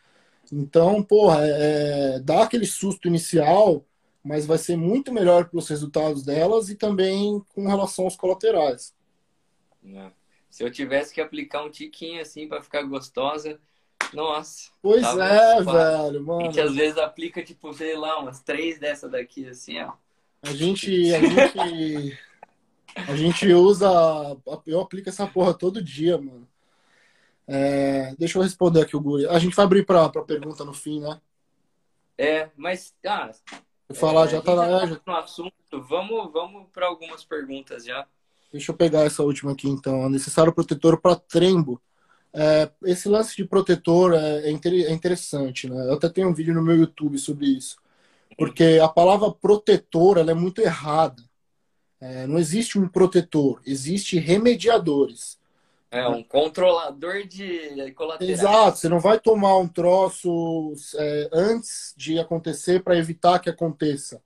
[0.53, 3.85] Então, porra, é, é, dá aquele susto inicial,
[4.23, 8.95] mas vai ser muito melhor pelos resultados delas e também com relação aos colaterais.
[9.83, 10.13] Né?
[10.51, 13.59] Se eu tivesse que aplicar um tiquinho assim pra ficar gostosa,
[14.13, 14.71] nossa.
[14.83, 15.73] Pois é, fácil.
[15.73, 16.43] velho, A mano.
[16.45, 19.93] gente às vezes aplica, tipo, sei lá, umas três dessa daqui, assim, ó.
[20.43, 22.19] A gente, a gente,
[22.95, 23.89] a gente usa,
[24.67, 26.49] eu aplico essa porra todo dia, mano.
[27.47, 29.27] É, deixa eu responder aqui o Guri.
[29.27, 31.21] A gente vai abrir pra, pra pergunta no fim, né?
[32.17, 33.31] É, mas, ah,
[33.95, 34.87] falar, é, já tá na.
[34.87, 35.53] já- no assunto.
[35.73, 38.07] Vamos, vamos para algumas perguntas já.
[38.53, 40.05] Deixa eu pegar essa última aqui, então.
[40.05, 41.81] É necessário protetor para trembo.
[42.33, 45.89] É, esse lance de protetor é, é é interessante, né?
[45.89, 47.77] Eu até tenho um vídeo no meu YouTube sobre isso.
[48.39, 51.23] Porque a palavra protetor ela é muito errada.
[52.01, 55.40] É, não existe um protetor, existe remediadores.
[55.91, 58.39] É um controlador de colaterais.
[58.41, 64.23] Exato, você não vai tomar um troço é, antes de acontecer para evitar que aconteça.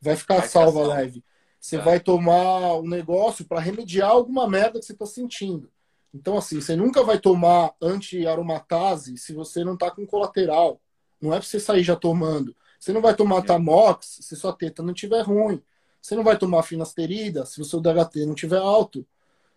[0.00, 0.88] Vai ficar Vai salva salvo.
[0.90, 1.24] leve.
[1.60, 1.84] Você Tá.
[1.84, 5.70] vai tomar um negócio para remediar alguma merda que você está sentindo.
[6.14, 10.80] Então, assim, você nunca vai tomar anti-aromatase se você não tá com colateral.
[11.20, 12.54] Não é para você sair já tomando.
[12.78, 13.42] Você não vai tomar É.
[13.42, 15.62] Tamox se sua teta não tiver ruim.
[16.00, 19.06] Você não vai tomar finasterida se o seu DHT não tiver alto.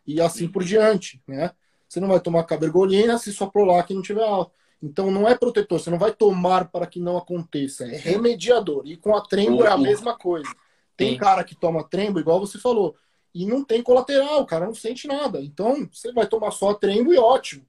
[0.06, 1.52] E assim por diante, né?
[1.88, 4.52] Você não vai tomar cabergolina se sua prolac não tiver alto.
[4.82, 8.82] Então não é protetor, você não vai tomar para que não aconteça, é remediador.
[8.86, 9.82] E com a trembo é a Uhum.
[9.84, 10.50] mesma coisa.
[10.98, 12.96] Tem cara que toma trembo, igual você falou,
[13.34, 15.42] e não tem colateral, o cara não sente nada.
[15.42, 17.66] Então você vai tomar só a trembo e ótimo.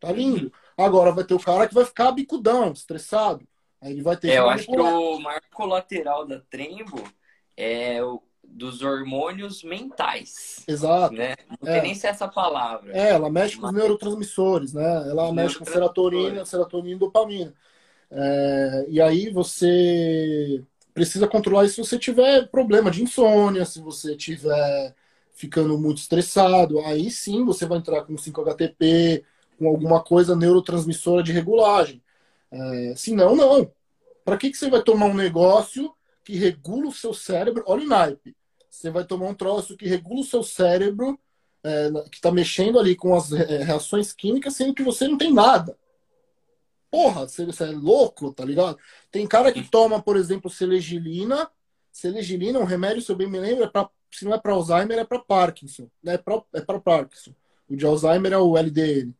[0.00, 0.52] Tá lindo.
[0.76, 3.46] Agora vai ter o cara que vai ficar bicudão, estressado.
[3.80, 7.02] Aí ele vai ter É, eu que acho que o maior colateral da Trembo
[7.56, 8.22] é o
[8.52, 11.14] dos hormônios mentais, Exato.
[11.14, 11.34] né?
[11.60, 11.74] Não É.
[11.74, 12.96] tem nem se é essa palavra.
[12.96, 15.08] É, ela mexe com os neurotransmissores, né?
[15.08, 17.54] Ela mexe com serotonina, serotonina e dopamina.
[18.10, 24.14] É, e aí você precisa controlar isso se você tiver problema de insônia, se você
[24.14, 24.94] tiver
[25.32, 29.24] ficando muito estressado, aí sim você vai entrar com 5-HTP,
[29.58, 32.02] com alguma coisa neurotransmissora de regulagem.
[32.50, 33.72] É, se não, não.
[34.24, 35.92] Para que, que você vai tomar um negócio
[36.22, 37.64] que regula o seu cérebro?
[37.66, 38.36] Olha o naipe.
[38.72, 41.20] Você vai tomar um troço que regula o seu cérebro
[41.62, 45.32] é, que está mexendo ali com as é, reações químicas, sendo que você não tem
[45.32, 45.76] nada.
[46.90, 48.78] Porra, você, você é louco, tá ligado?
[49.10, 51.50] Tem cara que toma, por exemplo, selegilina.
[51.92, 54.52] Selegilina é um remédio, se eu bem me lembro, é pra, se não é para
[54.52, 55.88] Alzheimer, é para Parkinson.
[56.06, 57.34] É para é pra Parkinson.
[57.68, 59.14] O de Alzheimer é o LDN.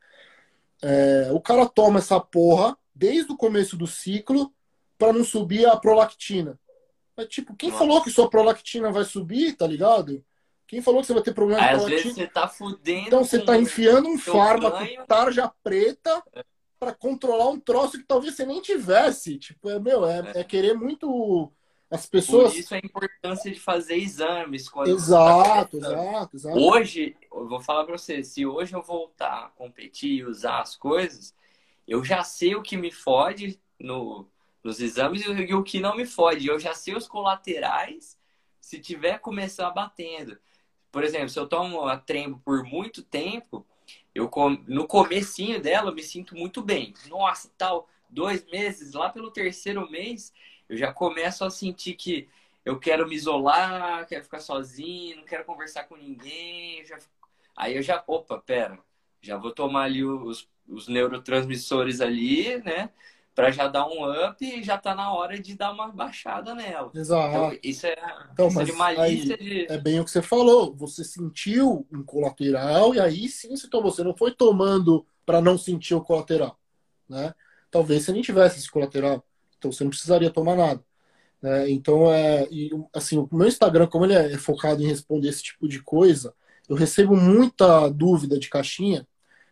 [0.82, 4.52] É, o cara toma essa porra desde o começo do ciclo
[4.98, 6.58] para não subir a prolactina.
[7.16, 7.78] Mas, tipo, quem Nossa.
[7.84, 10.24] falou que sua prolactina vai subir, tá ligado?
[10.66, 12.02] Quem falou que você vai ter problema Aí, de às prolactina?
[12.02, 13.06] vezes você tá fudendo.
[13.06, 15.06] Então você com- tá enfiando um fármaco ganho.
[15.06, 16.22] tarja preta
[16.80, 19.38] para controlar um troço que talvez você nem tivesse.
[19.38, 20.40] Tipo, é, meu, é, É.
[20.40, 21.52] é querer muito
[21.90, 22.54] as Por pessoas.
[22.54, 24.66] isso a importância de fazer exames.
[24.68, 25.92] Quando tá Exato, começando.
[26.00, 26.58] exato, exato.
[26.58, 30.74] Hoje, eu vou falar pra você, se hoje eu voltar a competir e usar as
[30.74, 31.34] coisas,
[31.86, 34.26] eu já sei o que me fode no,
[34.62, 36.46] nos exames e o- que não me fode.
[36.46, 38.18] Eu já sei os colaterais
[38.60, 40.38] se tiver começar batendo.
[40.90, 43.66] Por exemplo, se eu tomo a trembo por muito tempo,
[44.14, 44.30] eu
[44.68, 46.94] no comecinho dela eu me sinto muito bem.
[47.08, 50.32] Nossa, tal, dois meses, lá pelo terceiro mês,
[50.68, 52.28] eu já começo a sentir que
[52.64, 56.98] eu quero me isolar, quero ficar sozinho, não quero conversar com ninguém, já
[57.56, 58.78] Aí eu já, opa, pera,
[59.20, 62.90] já vou tomar ali os, os neurotransmissores ali, né?
[63.34, 66.94] Para já dar um up e já tá na hora de dar uma baixada nela.
[66.94, 67.28] Exato.
[67.30, 67.96] Então, isso é,
[68.32, 69.66] Então, isso é mas de malícia aí de.
[69.68, 70.74] é bem o que você falou.
[70.76, 73.90] Você sentiu um colateral e aí sim você tomou.
[73.90, 76.58] Você não foi tomando para não sentir o colateral,
[77.08, 77.34] né?
[77.70, 79.24] Talvez você nem tivesse esse colateral,
[79.58, 80.84] então você não precisaria tomar nada.
[81.42, 81.70] né?
[81.70, 85.68] Então é e, assim o meu Instagram, como ele é focado em responder esse tipo
[85.68, 86.34] de coisa,
[86.68, 89.06] eu recebo muita dúvida de caixinha.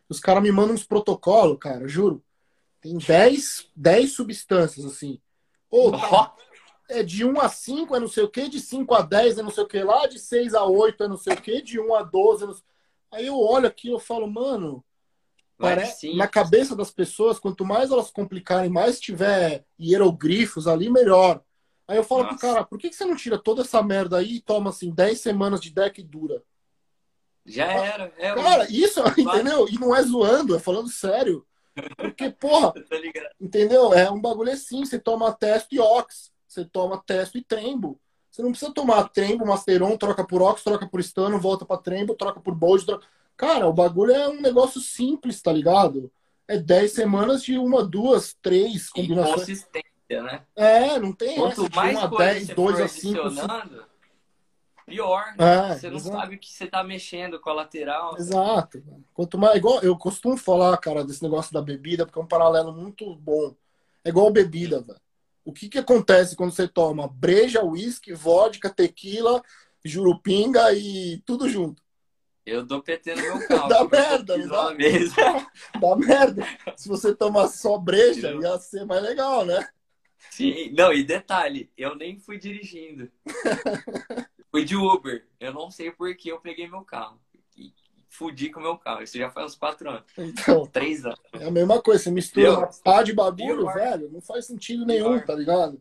[0.08, 2.22] Os caras me mandam uns protocolos, cara, juro.
[2.80, 5.20] Tem 10, 10 substâncias assim.
[5.70, 6.34] Ô, tá
[6.90, 9.42] é de 1 a 5 é não sei o que, de 5 a 10 é
[9.42, 11.80] não sei o que lá, de 6 a 8 é não sei o que, de
[11.80, 12.64] 1 a 12 é não sei...
[13.12, 14.84] Aí eu olho aqui e falo, mano,
[15.58, 21.42] parece, na cabeça das pessoas, quanto mais elas complicarem, mais tiver hieroglifos ali, melhor.
[21.88, 22.46] Aí eu falo pro Nossa.
[22.46, 25.20] cara, por que, que você não tira toda essa merda aí e toma assim 10
[25.20, 26.42] semanas de deck dura?
[27.44, 28.12] Já era.
[28.16, 29.68] É, Cara, isso, entendeu?
[29.68, 31.44] E não é zoando, é falando sério.
[31.96, 32.96] Porque, porra, tá?
[33.40, 33.92] Entendeu?
[33.94, 34.84] É um bagulho assim.
[34.84, 36.30] Você toma testo e ox.
[36.46, 37.98] Você toma testo e trembo.
[38.30, 42.14] Você não precisa tomar trembo, masteron, troca por ox, troca por stano, volta pra trembo,
[42.14, 42.86] troca por bold.
[42.86, 43.06] Troca...
[43.36, 46.12] Cara, o bagulho é um negócio simples, tá ligado?
[46.46, 49.34] É 10 semanas de uma, duas, três combinações.
[49.34, 50.42] consistência, né?
[50.54, 52.88] É, não tem essa Quanto de mais 1 a coisa 10, você 2 for a
[52.88, 53.89] 5.
[54.91, 55.34] Pior.
[55.38, 56.16] É, você não exato.
[56.16, 58.16] sabe o que você tá mexendo, colateral.
[58.18, 58.82] Exato.
[59.14, 62.72] Quanto mais, igual eu costumo falar, cara, desse negócio da bebida, porque é um paralelo
[62.72, 63.55] muito bom.
[64.05, 65.01] É igual bebida, velho.
[65.45, 69.43] O que que acontece quando você toma breja, uísque, vodka, tequila,
[69.84, 71.82] jurupinga e tudo junto?
[72.45, 73.68] Eu dou PT no meu carro.
[73.68, 74.74] Dá merda, dá?
[75.80, 76.47] Dá merda.
[76.76, 79.66] Se você tomar só breja, ia ser mais legal, né?
[80.30, 83.11] Sim, não, e detalhe, eu nem fui dirigindo.
[84.51, 85.26] fui de Uber.
[85.38, 87.18] Eu não sei por que eu peguei meu carro.
[87.57, 87.72] E
[88.09, 89.03] fudi com o meu carro.
[89.03, 90.05] Isso já faz uns quatro anos.
[90.18, 91.20] Então, Três anos.
[91.34, 92.03] é a mesma coisa.
[92.05, 93.74] Você mistura uma pá de bagulho, pior.
[93.74, 95.26] velho, não faz sentido nenhum, Pior.
[95.26, 95.80] tá ligado?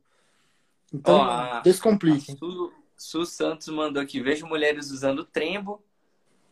[0.94, 2.34] Então, Ó, descomplica.
[2.34, 4.22] A Su, Su Santos mandou aqui.
[4.22, 5.84] Vejo mulheres usando trembo,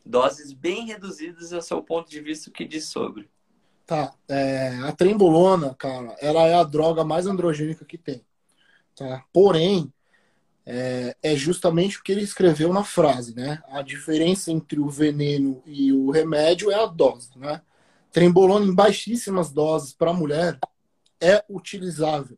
[0.05, 3.29] doses bem reduzidas a seu ponto de vista o que diz sobre.
[3.85, 8.21] Tá, é, a trembolona, cara, ela é a droga mais androgênica que tem.
[8.95, 9.23] Tá?
[9.31, 9.91] Porém,
[10.67, 13.63] é, é justamente o que ele escreveu na frase, né?
[13.69, 17.61] A diferença entre o veneno e o remédio é a dose, né?
[18.11, 20.59] Trembolona em baixíssimas doses para mulher
[21.21, 22.37] é utilizável.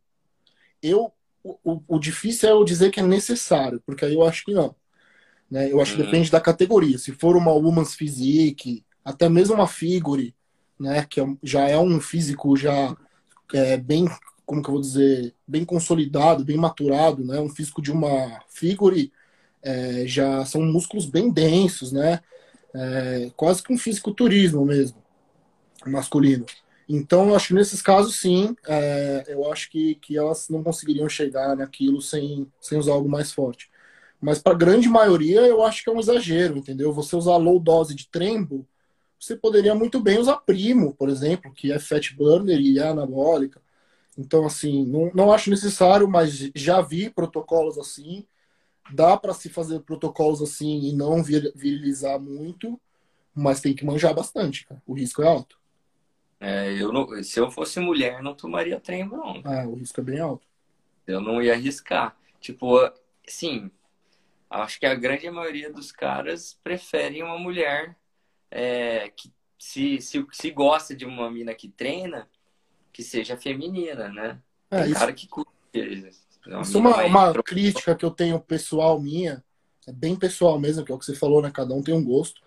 [0.82, 1.12] Eu,
[1.44, 4.76] o, o- difícil é eu dizer que é necessário, porque aí eu acho que não.
[5.50, 5.72] Né?
[5.72, 6.06] Eu acho que Uhum.
[6.06, 6.98] depende da categoria.
[6.98, 10.36] Se for uma Woman's Physique, até mesmo uma Figure,
[10.80, 11.06] né?
[11.10, 12.96] Que é- já é um físico já
[13.54, 14.08] é, bem,
[14.50, 17.40] como que eu vou dizer, bem consolidado, bem maturado, né?
[17.40, 19.12] Um físico de uma Figure
[19.62, 22.20] é, já são músculos bem densos, né?
[22.74, 24.98] É, quase que um fisiculturismo mesmo,
[25.86, 26.48] masculino.
[26.90, 31.08] Então, eu acho que nesses casos, sim, é, eu acho que, que elas não conseguiriam
[31.08, 33.70] chegar naquilo sem, sem usar algo mais forte.
[34.20, 36.92] Mas para a grande maioria, eu acho que é um exagero, entendeu?
[36.92, 38.68] Você usar low dose de trembo,
[39.20, 43.62] você poderia muito bem usar primo, por exemplo, que é fat burner e é anabólica.
[44.20, 48.28] Então, assim, não, não acho necessário, mas já vi protocolos assim.
[48.94, 52.80] Dá para se fazer protocolos assim e não vir- virilizar muito,
[53.36, 54.82] mas tem que manjar bastante, cara.
[54.88, 55.60] O risco é alto.
[56.40, 59.42] É, eu não- se eu fosse mulher, não tomaria trembo, não.
[59.44, 60.48] Ah, o risco é bem alto.
[61.06, 62.16] Eu não ia arriscar.
[62.40, 62.78] Tipo,
[63.28, 63.72] sim,
[64.50, 67.98] acho que a grande maioria dos caras preferem uma mulher
[68.52, 72.30] é, que se, se, se gosta de uma mina que treina,
[73.00, 74.42] que seja feminina, né?
[74.72, 75.52] É, Tem isso, cara que curte.
[76.46, 79.44] Uma isso é uma, uma crítica que eu tenho pessoal minha,
[79.88, 81.52] é bem pessoal mesmo, que é o que você falou, né?
[81.52, 82.42] Cada um tem um gosto.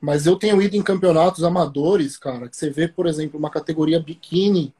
[0.00, 4.00] Mas eu tenho ido em campeonatos amadores, cara, que você vê, por exemplo, uma categoria
[4.00, 4.74] biquíni,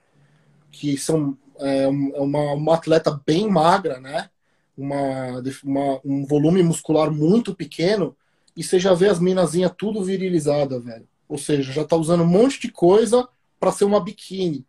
[0.73, 4.31] que são é, é uma, uma atleta bem magra, né?
[4.77, 8.17] Uma, uma- um volume muscular muito pequeno,
[8.57, 11.09] e você já vê as minazinhas tudo virilizada, velho.
[11.29, 13.29] Ou seja, já tá usando um monte de coisa
[13.61, 14.67] para ser uma biquíni,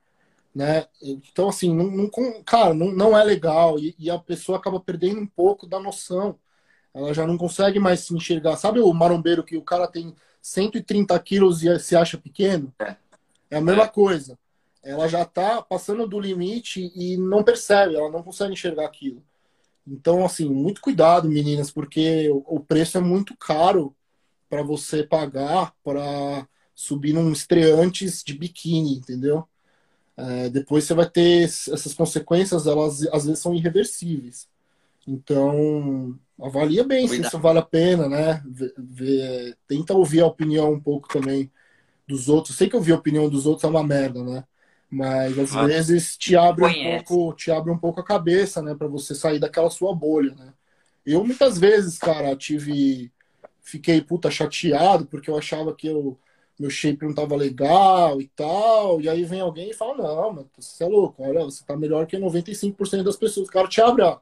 [0.55, 0.87] né?
[1.01, 2.09] Então, assim, não, não
[2.43, 6.39] cara, não, não é legal, e, e a pessoa acaba perdendo um pouco da noção.
[6.93, 8.57] Ela já não consegue mais se enxergar.
[8.57, 12.73] Sabe o marombeiro que o cara tem 130 quilos e se acha pequeno?
[12.79, 12.97] É.
[13.49, 13.87] É a mesma É.
[13.87, 14.37] coisa.
[14.83, 19.23] Ela já tá passando do limite e não percebe, ela não consegue enxergar aquilo.
[19.87, 23.95] Então, assim, muito cuidado, meninas, porque o o preço é muito caro
[24.49, 29.47] para você pagar para subir num estreantes de biquíni, entendeu?
[30.21, 34.47] É, depois você vai ter essas consequências, elas às vezes são irreversíveis.
[35.07, 37.23] Então, avalia bem Cuidado.
[37.23, 38.43] se isso vale a pena, né?
[38.45, 41.51] Vê, vê, tenta ouvir a opinião um pouco também
[42.07, 42.55] dos outros.
[42.55, 44.43] Sei que ouvir a opinião dos outros é uma merda, né?
[44.89, 48.75] Mas às ah, vezes te abre um pouco, te abre um pouco a cabeça, né,
[48.75, 50.53] para você sair daquela sua bolha, né?
[51.05, 53.11] Eu muitas vezes, cara, tive
[53.61, 56.19] fiquei puta chateado porque eu achava que eu
[56.61, 59.01] meu shape não tava legal e tal.
[59.01, 62.05] E aí vem alguém e fala: Não, mano, você é louco, olha, você tá melhor
[62.05, 63.47] que 95% das pessoas.
[63.47, 64.19] O cara te abre a,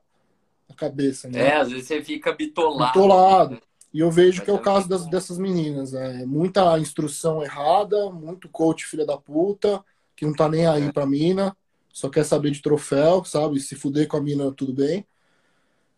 [0.78, 1.48] cabeça, né?
[1.48, 2.94] É, às vezes você fica bitolado.
[2.94, 3.62] Bitolado.
[3.94, 5.94] E eu vejo que é o caso das, dessas meninas.
[5.94, 9.84] É muita instrução errada, muito coach filha da puta,
[10.16, 10.92] que não tá nem aí é.
[10.92, 11.58] pra mina,
[11.92, 13.60] só quer saber de troféu, sabe?
[13.60, 15.06] Se fuder com a mina, tudo bem.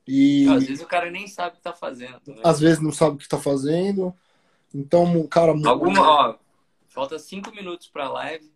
[0.07, 0.47] E...
[0.47, 2.19] Às vezes o cara nem sabe o que tá fazendo.
[2.25, 2.41] Né?
[2.43, 4.15] Às vezes não sabe o que tá fazendo.
[4.73, 5.51] Então, cara.
[5.65, 6.35] Alguma, ó,
[6.87, 8.51] falta cinco minutos pra live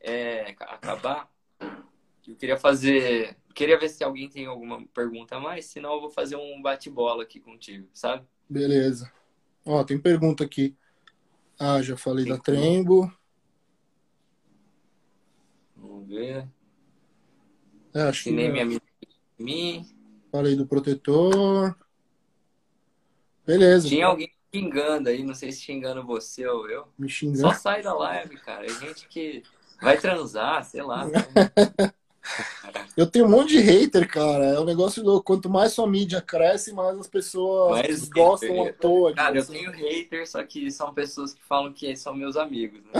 [0.00, 1.30] é, acabar.
[2.26, 3.36] Eu queria fazer.
[3.54, 7.22] Queria ver se alguém tem alguma pergunta a mais, senão eu vou fazer um bate-bola
[7.22, 8.26] aqui contigo, sabe?
[8.48, 9.12] Beleza.
[9.64, 10.76] Ó, tem pergunta aqui.
[11.58, 13.12] Ah, já falei tem da Trembo.
[15.76, 16.48] Vamos ver.
[17.94, 18.30] É, acho que.
[18.30, 18.82] Nem minha amiga.
[20.32, 21.76] Falei do protetor.
[23.46, 23.88] Beleza.
[23.88, 26.86] Tinha alguém xingando aí, não sei se xingando você ou eu.
[26.96, 27.40] Me xingando.
[27.40, 28.64] Só sai da live, cara.
[28.64, 29.42] É gente que
[29.80, 31.06] vai transar, sei lá.
[32.96, 34.44] Eu tenho um monte de hater, cara.
[34.46, 35.26] É um negócio louco.
[35.26, 38.70] Quanto mais sua mídia cresce, mais as pessoas mais gostam hater.
[38.70, 39.12] à toa.
[39.12, 42.92] Cara, eu tenho hater, só que são pessoas que falam que são meus amigos, né?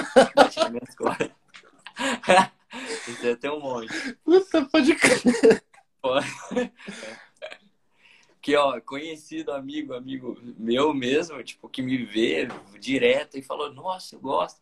[3.09, 3.88] Isso é tem um monte.
[4.22, 5.64] Puta, pode crer.
[8.45, 12.47] que, ó, conhecido amigo, amigo meu mesmo, tipo, que me vê
[12.78, 14.61] direto e falou, nossa, eu gosto.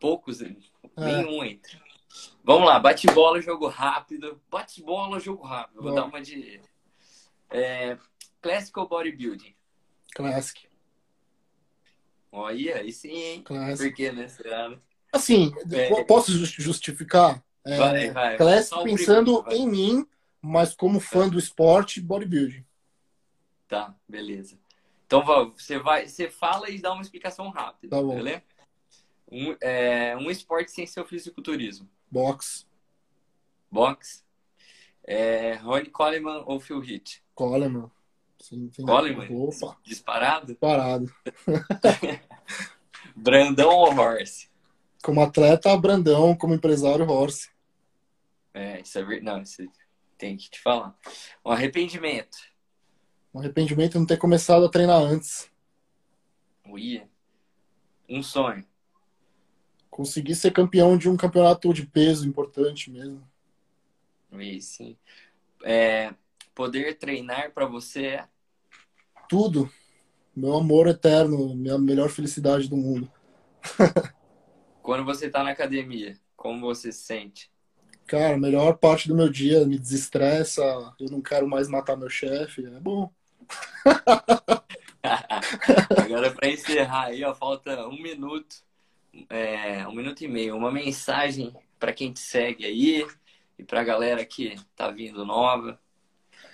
[0.00, 0.56] Poucos, é.
[0.96, 1.78] nenhum entra.
[2.42, 4.40] Vamos lá, bate-bola, jogo rápido.
[4.50, 5.82] Bate-bola, jogo rápido.
[5.82, 5.96] Vou Bom.
[5.96, 6.58] dar uma de.
[7.50, 7.98] É,
[8.40, 9.54] classical Bodybuilding.
[10.14, 10.66] Classic.
[12.32, 13.42] Olha, aí sim, hein?
[13.42, 13.90] Classic.
[13.90, 14.28] Por que, né?
[14.28, 14.78] Será, né?
[15.12, 17.44] Assim, é, posso justificar?
[17.66, 18.36] É, vai, vai.
[18.38, 20.06] Classic pensando primeiro, em mim,
[20.40, 22.64] mas como fã do esporte, bodybuilding.
[23.68, 24.58] Tá, beleza.
[25.06, 28.16] Então você vai, você fala e dá uma explicação rápida, tá bom.
[28.16, 28.42] beleza?
[29.30, 31.88] Um, é, um esporte sem ser o fisiculturismo.
[32.10, 32.66] Box.
[33.70, 34.24] Box.
[35.04, 37.22] É, Ronnie Coleman ou Phil Heath?
[37.34, 37.90] Coleman.
[38.38, 38.70] Sim.
[38.84, 39.28] Coleman?
[39.30, 39.76] Opa.
[39.82, 40.46] Disparado?
[40.46, 41.14] Disparado.
[43.14, 44.48] Brandão ou Horse?
[45.02, 46.36] Como atleta, Brandão.
[46.36, 47.50] Como empresário, Horse.
[48.54, 49.24] É, isso é verdade.
[49.24, 49.62] Não, isso
[50.16, 50.96] tem que te falar.
[51.44, 52.36] Um arrependimento.
[53.32, 55.50] Um arrependimento de não ter começado a treinar antes.
[56.66, 57.02] Ui.
[58.08, 58.64] Um sonho.
[59.90, 63.22] Conseguir ser campeão de um campeonato de peso importante mesmo.
[64.30, 64.96] Ui, sim.
[65.64, 66.14] É,
[66.54, 68.28] poder treinar para você é?
[69.28, 69.70] Tudo.
[70.34, 73.10] Meu amor eterno, minha melhor felicidade do mundo.
[74.82, 77.50] Quando você tá na academia, como você se sente?
[78.06, 80.62] Cara, a melhor parte do meu dia me desestressa,
[80.98, 83.12] eu não quero mais matar meu chefe, é bom.
[85.96, 88.56] Agora, para encerrar aí, ó, falta um minuto,
[89.30, 90.56] é, um minuto e meio.
[90.56, 93.06] Uma mensagem para quem te segue aí
[93.58, 95.78] e para a galera que tá vindo nova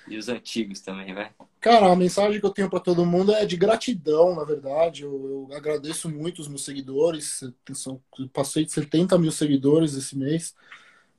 [0.07, 1.31] e os antigos também, vai.
[1.61, 5.03] Cara, a mensagem que eu tenho para todo mundo é de gratidão, na verdade.
[5.03, 7.41] Eu, eu agradeço muito os meus seguidores.
[7.73, 8.01] São,
[8.33, 10.55] passei de 70 mil seguidores esse mês.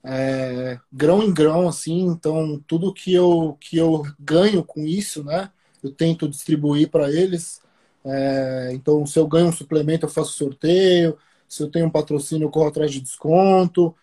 [0.04, 2.02] É, grão em grão, assim.
[2.02, 5.52] Então, tudo que eu, que eu ganho com isso, né?
[5.86, 7.62] Eu tento distribuir para eles.
[8.04, 11.18] É, então, se eu ganho um suplemento, eu faço sorteio.
[11.48, 13.96] Se eu tenho um patrocínio, eu corro atrás de desconto.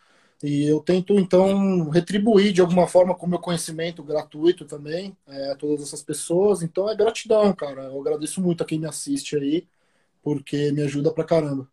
[0.43, 5.53] E eu tento, então, retribuir de alguma forma com o meu conhecimento gratuito também é,
[5.53, 6.63] a todas essas pessoas.
[6.63, 7.85] Então, é gratidão, cara.
[7.85, 9.67] Eu agradeço muito a quem me assiste aí,
[10.23, 11.69] porque me ajuda pra caramba.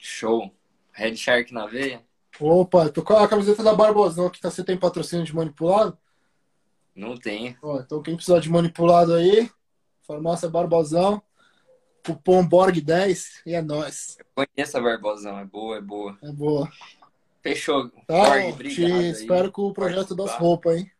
[0.00, 0.50] Show.
[0.92, 2.04] Red Shark na veia?
[2.40, 4.50] Opa, tô com a camiseta da Barbosão aqui, tá?
[4.50, 5.96] Você tem patrocínio de manipulado?
[6.94, 7.56] Não tem.
[7.62, 9.50] Ó, então quem precisar de manipulado aí,
[10.06, 11.22] farmácia Barbosão,
[12.04, 14.16] cupom BORG10 e é nóis.
[14.18, 16.18] Eu conheço a Barbosão, é boa, é boa.
[16.22, 16.70] É boa.
[17.42, 17.90] Fechou.
[18.06, 19.02] Tá, Borg, obrigado.
[19.02, 20.90] espero com o projeto das roupas, hein?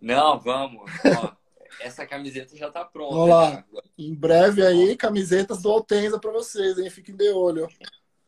[0.00, 0.90] Não, vamos.
[1.04, 1.32] Ó,
[1.80, 3.16] essa camiseta já tá pronta.
[3.16, 3.50] Lá.
[3.50, 3.64] Já.
[3.98, 6.88] Em breve aí, camisetas do Altenza pra vocês, hein?
[6.88, 7.66] Fiquem de olho.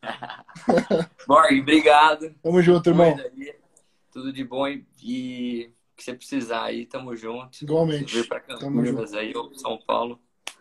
[1.27, 2.33] Borg, obrigado.
[2.41, 3.15] Tamo junto, irmão.
[4.11, 7.61] Tudo de bom e que você precisar aí, tamo junto.
[7.61, 8.15] Igualmente.
[8.15, 10.19] Vir pra Campinas aí, ou São Paulo.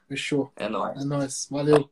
[0.09, 0.53] Fechou.
[0.57, 1.01] É nóis.
[1.01, 1.49] É nóis.
[1.51, 1.91] Valeu.